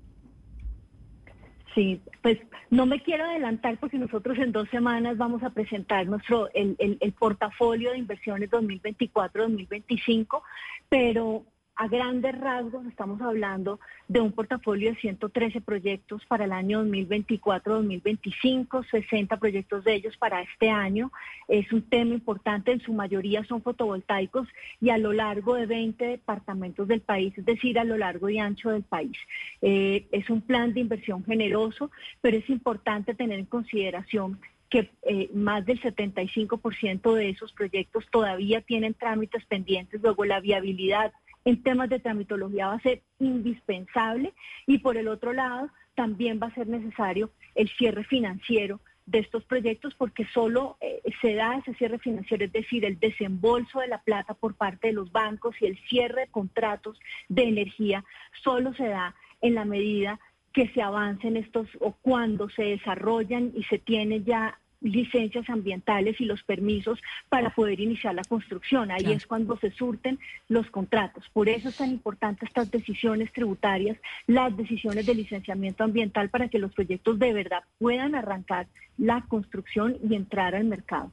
Sí, 1.79 2.01
pues 2.23 2.39
no 2.71 2.87
me 2.87 3.01
quiero 3.05 3.25
adelantar 3.25 3.79
porque 3.79 3.99
nosotros 3.99 4.37
en 4.39 4.51
dos 4.51 4.69
semanas 4.69 5.17
vamos 5.17 5.45
a 5.45 5.51
presentar 5.51 6.09
nuestro 6.09 6.53
el, 6.53 6.77
el, 6.79 7.13
portafolio 7.13 7.93
de 7.93 7.99
inversiones 7.99 8.51
2024-2025, 8.51 10.43
pero 10.89 11.45
a 11.79 11.87
grandes 11.87 12.37
rasgos 12.37 12.85
estamos 12.87 13.21
hablando 13.21 13.79
de 14.09 14.21
un 14.21 14.33
portafolio 14.33 14.91
de 14.91 14.97
113 14.97 15.61
proyectos 15.61 16.27
para 16.27 16.45
el 16.45 16.51
año 16.51 16.85
2024-2025, 16.85 18.85
60 18.91 19.37
proyectos 19.37 19.85
de 19.85 19.95
ellos 19.95 20.17
para 20.17 20.43
este 20.43 20.71
año. 20.71 21.13
Es 21.47 21.73
un 21.73 21.83
tema 21.83 22.15
importante, 22.15 22.73
en 22.73 22.81
su 22.81 22.93
mayoría 22.93 23.45
son 23.45 23.63
fotovoltaicos 23.63 24.49
y 24.81 24.91
a 24.91 24.99
lo 24.99 25.13
largo 25.13 25.55
de 25.55 25.67
20 25.67 26.05
departamentos 26.05 26.89
del 26.89 27.01
país, 27.01 27.33
es 27.39 27.47
decir, 27.47 27.79
a 27.79 27.85
lo 27.85 27.97
largo 27.97 28.29
y 28.29 28.41
ancho 28.41 28.71
del 28.71 28.83
país. 28.83 29.17
Eh, 29.63 30.09
es 30.11 30.29
un 30.31 30.41
plan 30.41 30.75
de 30.75 30.81
inversión 30.81 31.25
generoso, 31.25 31.93
pero 32.21 32.39
es 32.39 32.51
importante 32.51 33.15
tener 33.15 33.39
en 33.39 33.47
consideración 33.47 34.41
que 34.69 34.91
eh, 35.03 35.31
más 35.33 35.65
del 35.65 35.81
75% 35.81 37.15
de 37.15 37.31
esos 37.31 37.53
proyectos 37.53 38.05
todavía 38.11 38.63
tienen 38.63 38.95
trámites 38.95 39.47
pendientes, 39.47 40.03
luego 40.03 40.25
la 40.25 40.41
viabilidad 40.41 41.13
en 41.49 41.63
temas 41.63 41.89
de 41.89 41.99
tramitología 41.99 42.67
va 42.67 42.75
a 42.75 42.81
ser 42.81 43.01
indispensable 43.19 44.35
y 44.67 44.79
por 44.79 44.99
el 44.99 45.09
otro 45.09 45.33
lado 45.33 45.71
también 45.95 46.39
va 46.43 46.49
a 46.49 46.55
ser 46.55 46.69
necesario 46.69 47.31
el 47.55 47.71
cierre 47.71 48.05
financiero 48.05 48.81
de 49.07 49.21
estos 49.21 49.45
proyectos 49.45 49.95
porque 49.95 50.27
solo 50.27 50.77
eh, 50.83 51.01
se 51.23 51.35
da 51.35 51.57
ese 51.57 51.73
cierre 51.73 51.99
financiero, 52.01 52.45
es 52.45 52.53
decir, 52.53 52.85
el 52.85 53.01
desembolso 53.01 53.81
de 53.81 53.89
la 53.89 54.03
plata 54.03 54.35
por 54.35 54.57
parte 54.57 54.89
de 54.89 54.93
los 54.93 55.11
bancos 55.11 55.57
y 55.63 55.65
el 55.65 55.79
cierre 55.89 56.27
de 56.27 56.31
contratos 56.31 57.01
de 57.31 57.45
energía 57.45 58.05
solo 58.45 58.75
se 58.75 58.87
da 58.87 59.15
en 59.41 59.55
la 59.55 59.65
medida 59.65 60.21
que 60.53 60.69
se 60.75 60.83
avancen 60.83 61.39
estos 61.39 61.67
o 61.81 61.93
cuando 61.93 62.51
se 62.51 62.65
desarrollan 62.65 63.53
y 63.55 63.63
se 63.65 63.79
tiene 63.79 64.23
ya 64.23 64.59
licencias 64.81 65.49
ambientales 65.49 66.21
y 66.21 66.25
los 66.25 66.43
permisos 66.43 67.01
para 67.29 67.51
poder 67.51 67.81
iniciar 67.81 68.15
la 68.15 68.25
construcción. 68.25 68.91
Ahí 68.91 69.13
es 69.13 69.27
cuando 69.27 69.57
se 69.59 69.71
surten 69.71 70.19
los 70.49 70.71
contratos. 70.71 71.29
Por 71.33 71.49
eso 71.49 71.69
es 71.69 71.77
tan 71.77 71.91
importante 71.91 72.45
estas 72.45 72.71
decisiones 72.71 73.33
tributarias, 73.33 73.99
las 74.27 74.57
decisiones 74.57 75.07
de 75.07 75.15
licenciamiento 75.15 75.85
ambiental 75.85 76.29
para 76.29 76.49
que 76.49 76.59
los 76.59 76.73
proyectos 76.73 77.19
de 77.19 77.33
verdad 77.33 77.65
puedan 77.79 78.15
arrancar 78.15 78.67
la 78.97 79.25
construcción 79.29 79.97
y 80.09 80.15
entrar 80.15 80.55
al 80.55 80.65
mercado. 80.65 81.13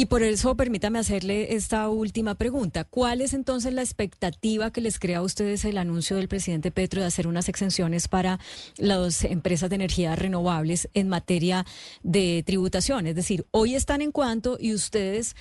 Y 0.00 0.06
por 0.06 0.22
eso 0.22 0.56
permítame 0.56 0.98
hacerle 0.98 1.54
esta 1.54 1.90
última 1.90 2.34
pregunta. 2.34 2.84
¿Cuál 2.84 3.20
es 3.20 3.34
entonces 3.34 3.74
la 3.74 3.82
expectativa 3.82 4.72
que 4.72 4.80
les 4.80 4.98
crea 4.98 5.18
a 5.18 5.22
ustedes 5.22 5.62
el 5.66 5.76
anuncio 5.76 6.16
del 6.16 6.26
presidente 6.26 6.70
Petro 6.70 7.02
de 7.02 7.06
hacer 7.06 7.26
unas 7.26 7.50
exenciones 7.50 8.08
para 8.08 8.40
las 8.78 9.24
empresas 9.24 9.68
de 9.68 9.76
energías 9.76 10.18
renovables 10.18 10.88
en 10.94 11.10
materia 11.10 11.66
de 12.02 12.42
tributación? 12.46 13.08
Es 13.08 13.14
decir, 13.14 13.44
hoy 13.50 13.74
están 13.74 14.00
en 14.00 14.10
cuanto 14.10 14.56
y 14.58 14.72
ustedes 14.72 15.36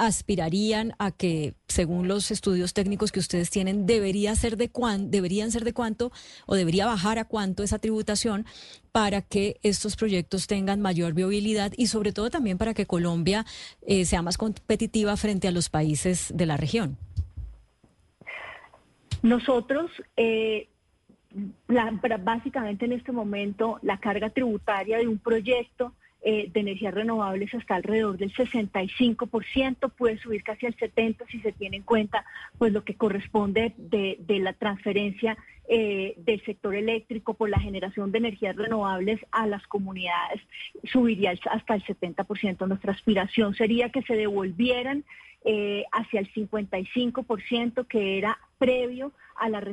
aspirarían 0.00 0.94
a 0.98 1.10
que, 1.10 1.54
según 1.68 2.08
los 2.08 2.30
estudios 2.30 2.72
técnicos 2.72 3.12
que 3.12 3.20
ustedes 3.20 3.50
tienen, 3.50 3.84
debería 3.86 4.34
ser 4.34 4.56
de 4.56 4.70
cuán, 4.70 5.10
deberían 5.10 5.50
ser 5.50 5.62
de 5.62 5.74
cuánto 5.74 6.10
o 6.46 6.54
debería 6.54 6.86
bajar 6.86 7.18
a 7.18 7.26
cuánto 7.26 7.62
esa 7.62 7.78
tributación 7.78 8.46
para 8.92 9.20
que 9.20 9.58
estos 9.62 9.96
proyectos 9.96 10.46
tengan 10.46 10.80
mayor 10.80 11.12
viabilidad 11.12 11.72
y 11.76 11.88
sobre 11.88 12.12
todo 12.12 12.30
también 12.30 12.56
para 12.56 12.72
que 12.72 12.86
Colombia 12.86 13.44
eh, 13.86 14.06
sea 14.06 14.22
más 14.22 14.38
competitiva 14.38 15.16
frente 15.18 15.48
a 15.48 15.52
los 15.52 15.68
países 15.68 16.32
de 16.34 16.46
la 16.46 16.56
región? 16.56 16.96
Nosotros, 19.22 19.90
eh, 20.16 20.68
básicamente 22.24 22.86
en 22.86 22.92
este 22.92 23.12
momento, 23.12 23.78
la 23.82 23.98
carga 23.98 24.30
tributaria 24.30 24.96
de 24.96 25.06
un 25.06 25.18
proyecto 25.18 25.92
eh, 26.22 26.50
de 26.52 26.60
energías 26.60 26.92
renovables 26.92 27.54
hasta 27.54 27.76
alrededor 27.76 28.18
del 28.18 28.32
65%, 28.34 29.90
puede 29.96 30.18
subir 30.18 30.42
casi 30.42 30.66
al 30.66 30.76
70% 30.76 31.26
si 31.30 31.40
se 31.40 31.52
tiene 31.52 31.78
en 31.78 31.82
cuenta 31.82 32.26
pues 32.58 32.72
lo 32.72 32.84
que 32.84 32.94
corresponde 32.94 33.72
de, 33.78 34.18
la 34.40 34.52
transferencia 34.52 35.38
eh, 35.66 36.14
del 36.18 36.44
sector 36.44 36.74
eléctrico 36.74 37.32
por 37.32 37.48
la 37.48 37.58
generación 37.58 38.12
de 38.12 38.18
energías 38.18 38.54
renovables 38.54 39.18
a 39.30 39.46
las 39.46 39.66
comunidades, 39.66 40.42
subiría 40.84 41.32
hasta 41.50 41.74
el 41.74 41.84
70%. 41.84 42.68
Nuestra 42.68 42.92
aspiración 42.92 43.54
sería 43.54 43.88
que 43.88 44.02
se 44.02 44.14
devolvieran 44.14 45.04
eh, 45.44 45.84
hacia 45.90 46.20
el 46.20 46.30
55% 46.34 47.86
que 47.86 48.18
era 48.18 48.38
previo 48.60 49.12
a 49.36 49.48
la, 49.48 49.64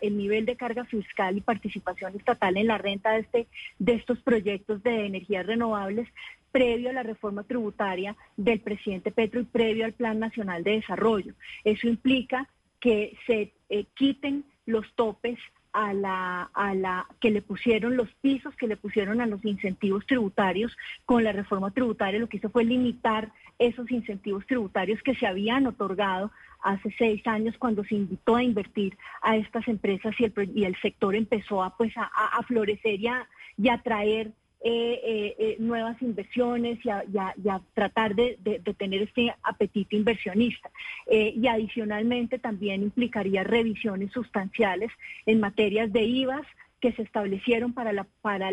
el 0.00 0.16
nivel 0.16 0.46
de 0.46 0.56
carga 0.56 0.86
fiscal 0.86 1.36
y 1.36 1.42
participación 1.42 2.16
estatal 2.16 2.56
en 2.56 2.66
la 2.66 2.78
renta 2.78 3.12
de, 3.12 3.20
este, 3.20 3.46
de 3.78 3.92
estos 3.92 4.18
proyectos 4.20 4.82
de 4.82 5.04
energías 5.04 5.46
renovables 5.46 6.08
previo 6.50 6.88
a 6.88 6.94
la 6.94 7.02
reforma 7.02 7.42
tributaria 7.44 8.16
del 8.36 8.60
presidente 8.60 9.10
Petro 9.10 9.40
y 9.40 9.44
previo 9.44 9.84
al 9.84 9.92
Plan 9.92 10.18
Nacional 10.18 10.64
de 10.64 10.72
Desarrollo. 10.72 11.34
Eso 11.62 11.86
implica 11.88 12.48
que 12.80 13.16
se 13.26 13.52
eh, 13.68 13.84
quiten 13.94 14.44
los 14.64 14.86
topes 14.94 15.38
a 15.72 15.94
la, 15.94 16.50
a 16.54 16.74
la 16.74 17.06
que 17.20 17.30
le 17.30 17.42
pusieron 17.42 17.96
los 17.96 18.12
pisos 18.20 18.54
que 18.56 18.66
le 18.66 18.76
pusieron 18.76 19.20
a 19.20 19.26
los 19.26 19.44
incentivos 19.44 20.06
tributarios 20.06 20.76
con 21.06 21.24
la 21.24 21.32
reforma 21.32 21.70
tributaria 21.70 22.20
lo 22.20 22.28
que 22.28 22.36
hizo 22.36 22.50
fue 22.50 22.64
limitar 22.64 23.32
esos 23.58 23.90
incentivos 23.90 24.46
tributarios 24.46 25.02
que 25.02 25.14
se 25.14 25.26
habían 25.26 25.66
otorgado 25.66 26.30
hace 26.62 26.94
seis 26.96 27.26
años 27.26 27.56
cuando 27.58 27.84
se 27.84 27.94
invitó 27.94 28.36
a 28.36 28.42
invertir 28.42 28.96
a 29.20 29.36
estas 29.36 29.66
empresas 29.68 30.14
y 30.18 30.24
el, 30.24 30.52
y 30.54 30.64
el 30.64 30.76
sector 30.80 31.14
empezó 31.14 31.62
a 31.62 31.76
pues 31.76 31.92
a, 31.96 32.42
florecer 32.44 33.00
y 33.00 33.06
a, 33.08 33.28
y 33.56 33.68
a 33.68 33.78
traer 33.78 34.32
eh, 34.64 35.00
eh, 35.04 35.34
eh, 35.38 35.56
nuevas 35.58 36.00
inversiones 36.02 36.78
y 36.84 36.88
a, 36.88 37.60
tratar 37.74 38.14
de, 38.14 38.38
tener 38.78 39.02
este 39.02 39.34
apetito 39.42 39.96
inversionista. 39.96 40.70
y 41.10 41.46
adicionalmente 41.48 42.38
también 42.38 42.82
implicaría 42.82 43.42
revisiones 43.42 44.12
sustanciales 44.12 44.90
en 45.26 45.40
materias 45.40 45.92
de 45.92 46.02
IVAs, 46.02 46.46
que 46.82 46.92
se 46.92 47.02
establecieron 47.02 47.72
para, 47.72 47.92
la, 47.92 48.08
para 48.22 48.50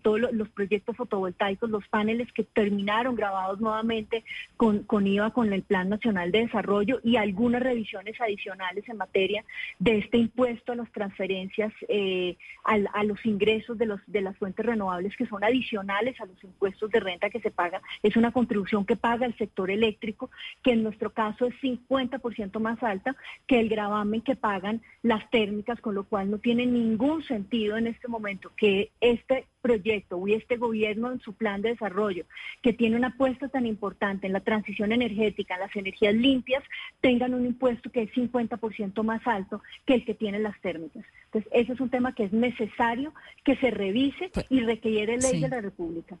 todos 0.00 0.32
los 0.32 0.48
proyectos 0.50 0.96
fotovoltaicos, 0.96 1.68
los 1.68 1.86
paneles 1.88 2.32
que 2.32 2.44
terminaron 2.44 3.16
grabados 3.16 3.60
nuevamente 3.60 4.22
con, 4.56 4.84
con 4.84 5.04
IVA, 5.04 5.32
con 5.32 5.52
el 5.52 5.62
Plan 5.62 5.88
Nacional 5.88 6.30
de 6.30 6.42
Desarrollo 6.42 7.00
y 7.02 7.16
algunas 7.16 7.60
revisiones 7.60 8.20
adicionales 8.20 8.88
en 8.88 8.96
materia 8.96 9.44
de 9.80 9.98
este 9.98 10.16
impuesto 10.16 10.70
a 10.70 10.76
las 10.76 10.92
transferencias, 10.92 11.72
eh, 11.88 12.36
a, 12.62 13.02
los 13.02 13.26
ingresos 13.26 13.76
de, 13.76 13.86
los, 13.86 14.00
de 14.06 14.20
las 14.20 14.36
fuentes 14.36 14.64
renovables 14.64 15.16
que 15.16 15.26
son 15.26 15.42
adicionales 15.42 16.20
a 16.20 16.26
los 16.26 16.42
impuestos 16.44 16.88
de 16.92 17.00
renta 17.00 17.30
que 17.30 17.40
se 17.40 17.50
paga. 17.50 17.82
Es 18.04 18.16
una 18.16 18.30
contribución 18.30 18.86
que 18.86 18.94
paga 18.94 19.26
el 19.26 19.36
sector 19.36 19.72
eléctrico, 19.72 20.30
que 20.62 20.70
en 20.70 20.84
nuestro 20.84 21.10
caso 21.10 21.46
es 21.46 21.54
50% 21.60 22.60
más 22.60 22.80
alta 22.84 23.16
que 23.48 23.58
el 23.58 23.68
gravamen 23.68 24.20
que 24.20 24.36
pagan 24.36 24.82
las 25.02 25.28
térmicas, 25.30 25.80
con 25.80 25.96
lo 25.96 26.04
cual 26.04 26.30
no 26.30 26.38
tiene 26.38 26.64
ningún 26.64 27.24
sentido 27.24 27.55
en 27.64 27.86
este 27.86 28.08
momento 28.08 28.52
que 28.56 28.90
este 29.00 29.46
proyecto 29.62 30.24
y 30.26 30.34
este 30.34 30.56
gobierno 30.56 31.10
en 31.10 31.20
su 31.20 31.32
plan 31.34 31.62
de 31.62 31.70
desarrollo, 31.70 32.24
que 32.62 32.72
tiene 32.72 32.96
una 32.96 33.08
apuesta 33.08 33.48
tan 33.48 33.66
importante 33.66 34.26
en 34.26 34.32
la 34.32 34.40
transición 34.40 34.92
energética, 34.92 35.54
en 35.54 35.60
las 35.60 35.74
energías 35.74 36.14
limpias, 36.14 36.62
tengan 37.00 37.34
un 37.34 37.46
impuesto 37.46 37.90
que 37.90 38.02
es 38.02 38.12
50% 38.12 39.02
más 39.02 39.26
alto 39.26 39.62
que 39.86 39.94
el 39.94 40.04
que 40.04 40.14
tienen 40.14 40.42
las 40.42 40.60
térmicas. 40.60 41.04
Entonces, 41.26 41.50
ese 41.52 41.72
es 41.72 41.80
un 41.80 41.90
tema 41.90 42.14
que 42.14 42.24
es 42.24 42.32
necesario 42.32 43.12
que 43.42 43.56
se 43.56 43.70
revise 43.70 44.28
pues, 44.32 44.46
y 44.50 44.60
requiere 44.60 45.16
ley 45.16 45.40
de 45.40 45.48
la 45.48 45.60
República. 45.60 46.18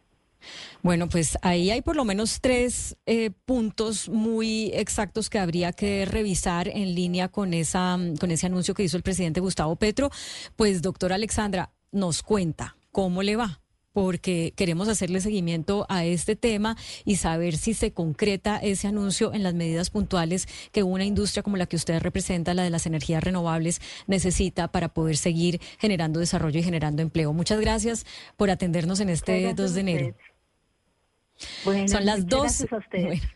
Bueno, 0.82 1.08
pues 1.08 1.36
ahí 1.42 1.70
hay 1.70 1.82
por 1.82 1.96
lo 1.96 2.04
menos 2.04 2.40
tres 2.40 2.96
eh, 3.06 3.30
puntos 3.44 4.08
muy 4.08 4.70
exactos 4.74 5.30
que 5.30 5.38
habría 5.38 5.72
que 5.72 6.04
revisar 6.04 6.68
en 6.68 6.94
línea 6.94 7.28
con, 7.28 7.54
esa, 7.54 7.98
con 8.20 8.30
ese 8.30 8.46
anuncio 8.46 8.74
que 8.74 8.84
hizo 8.84 8.96
el 8.96 9.02
presidente 9.02 9.40
Gustavo 9.40 9.76
Petro. 9.76 10.10
Pues, 10.56 10.82
doctora 10.82 11.16
Alexandra, 11.16 11.72
nos 11.92 12.22
cuenta 12.22 12.76
cómo 12.92 13.22
le 13.22 13.36
va. 13.36 13.60
Porque 13.96 14.52
queremos 14.54 14.88
hacerle 14.88 15.22
seguimiento 15.22 15.86
a 15.88 16.04
este 16.04 16.36
tema 16.36 16.76
y 17.06 17.16
saber 17.16 17.56
si 17.56 17.72
se 17.72 17.92
concreta 17.92 18.58
ese 18.58 18.88
anuncio 18.88 19.32
en 19.32 19.42
las 19.42 19.54
medidas 19.54 19.88
puntuales 19.88 20.48
que 20.70 20.82
una 20.82 21.06
industria 21.06 21.42
como 21.42 21.56
la 21.56 21.64
que 21.64 21.76
usted 21.76 21.98
representa, 22.02 22.52
la 22.52 22.62
de 22.62 22.68
las 22.68 22.84
energías 22.84 23.24
renovables, 23.24 23.80
necesita 24.06 24.68
para 24.68 24.90
poder 24.90 25.16
seguir 25.16 25.62
generando 25.78 26.20
desarrollo 26.20 26.60
y 26.60 26.62
generando 26.62 27.00
empleo. 27.00 27.32
Muchas 27.32 27.58
gracias 27.58 28.04
por 28.36 28.50
atendernos 28.50 29.00
en 29.00 29.08
este 29.08 29.54
2 29.54 29.72
de 29.72 29.80
enero. 29.80 30.14
Bueno, 31.64 31.88
Son 31.88 32.04
las 32.04 32.20
muchas 32.20 32.68
dos. 32.68 33.22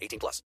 18 0.00 0.18
plus. 0.18 0.38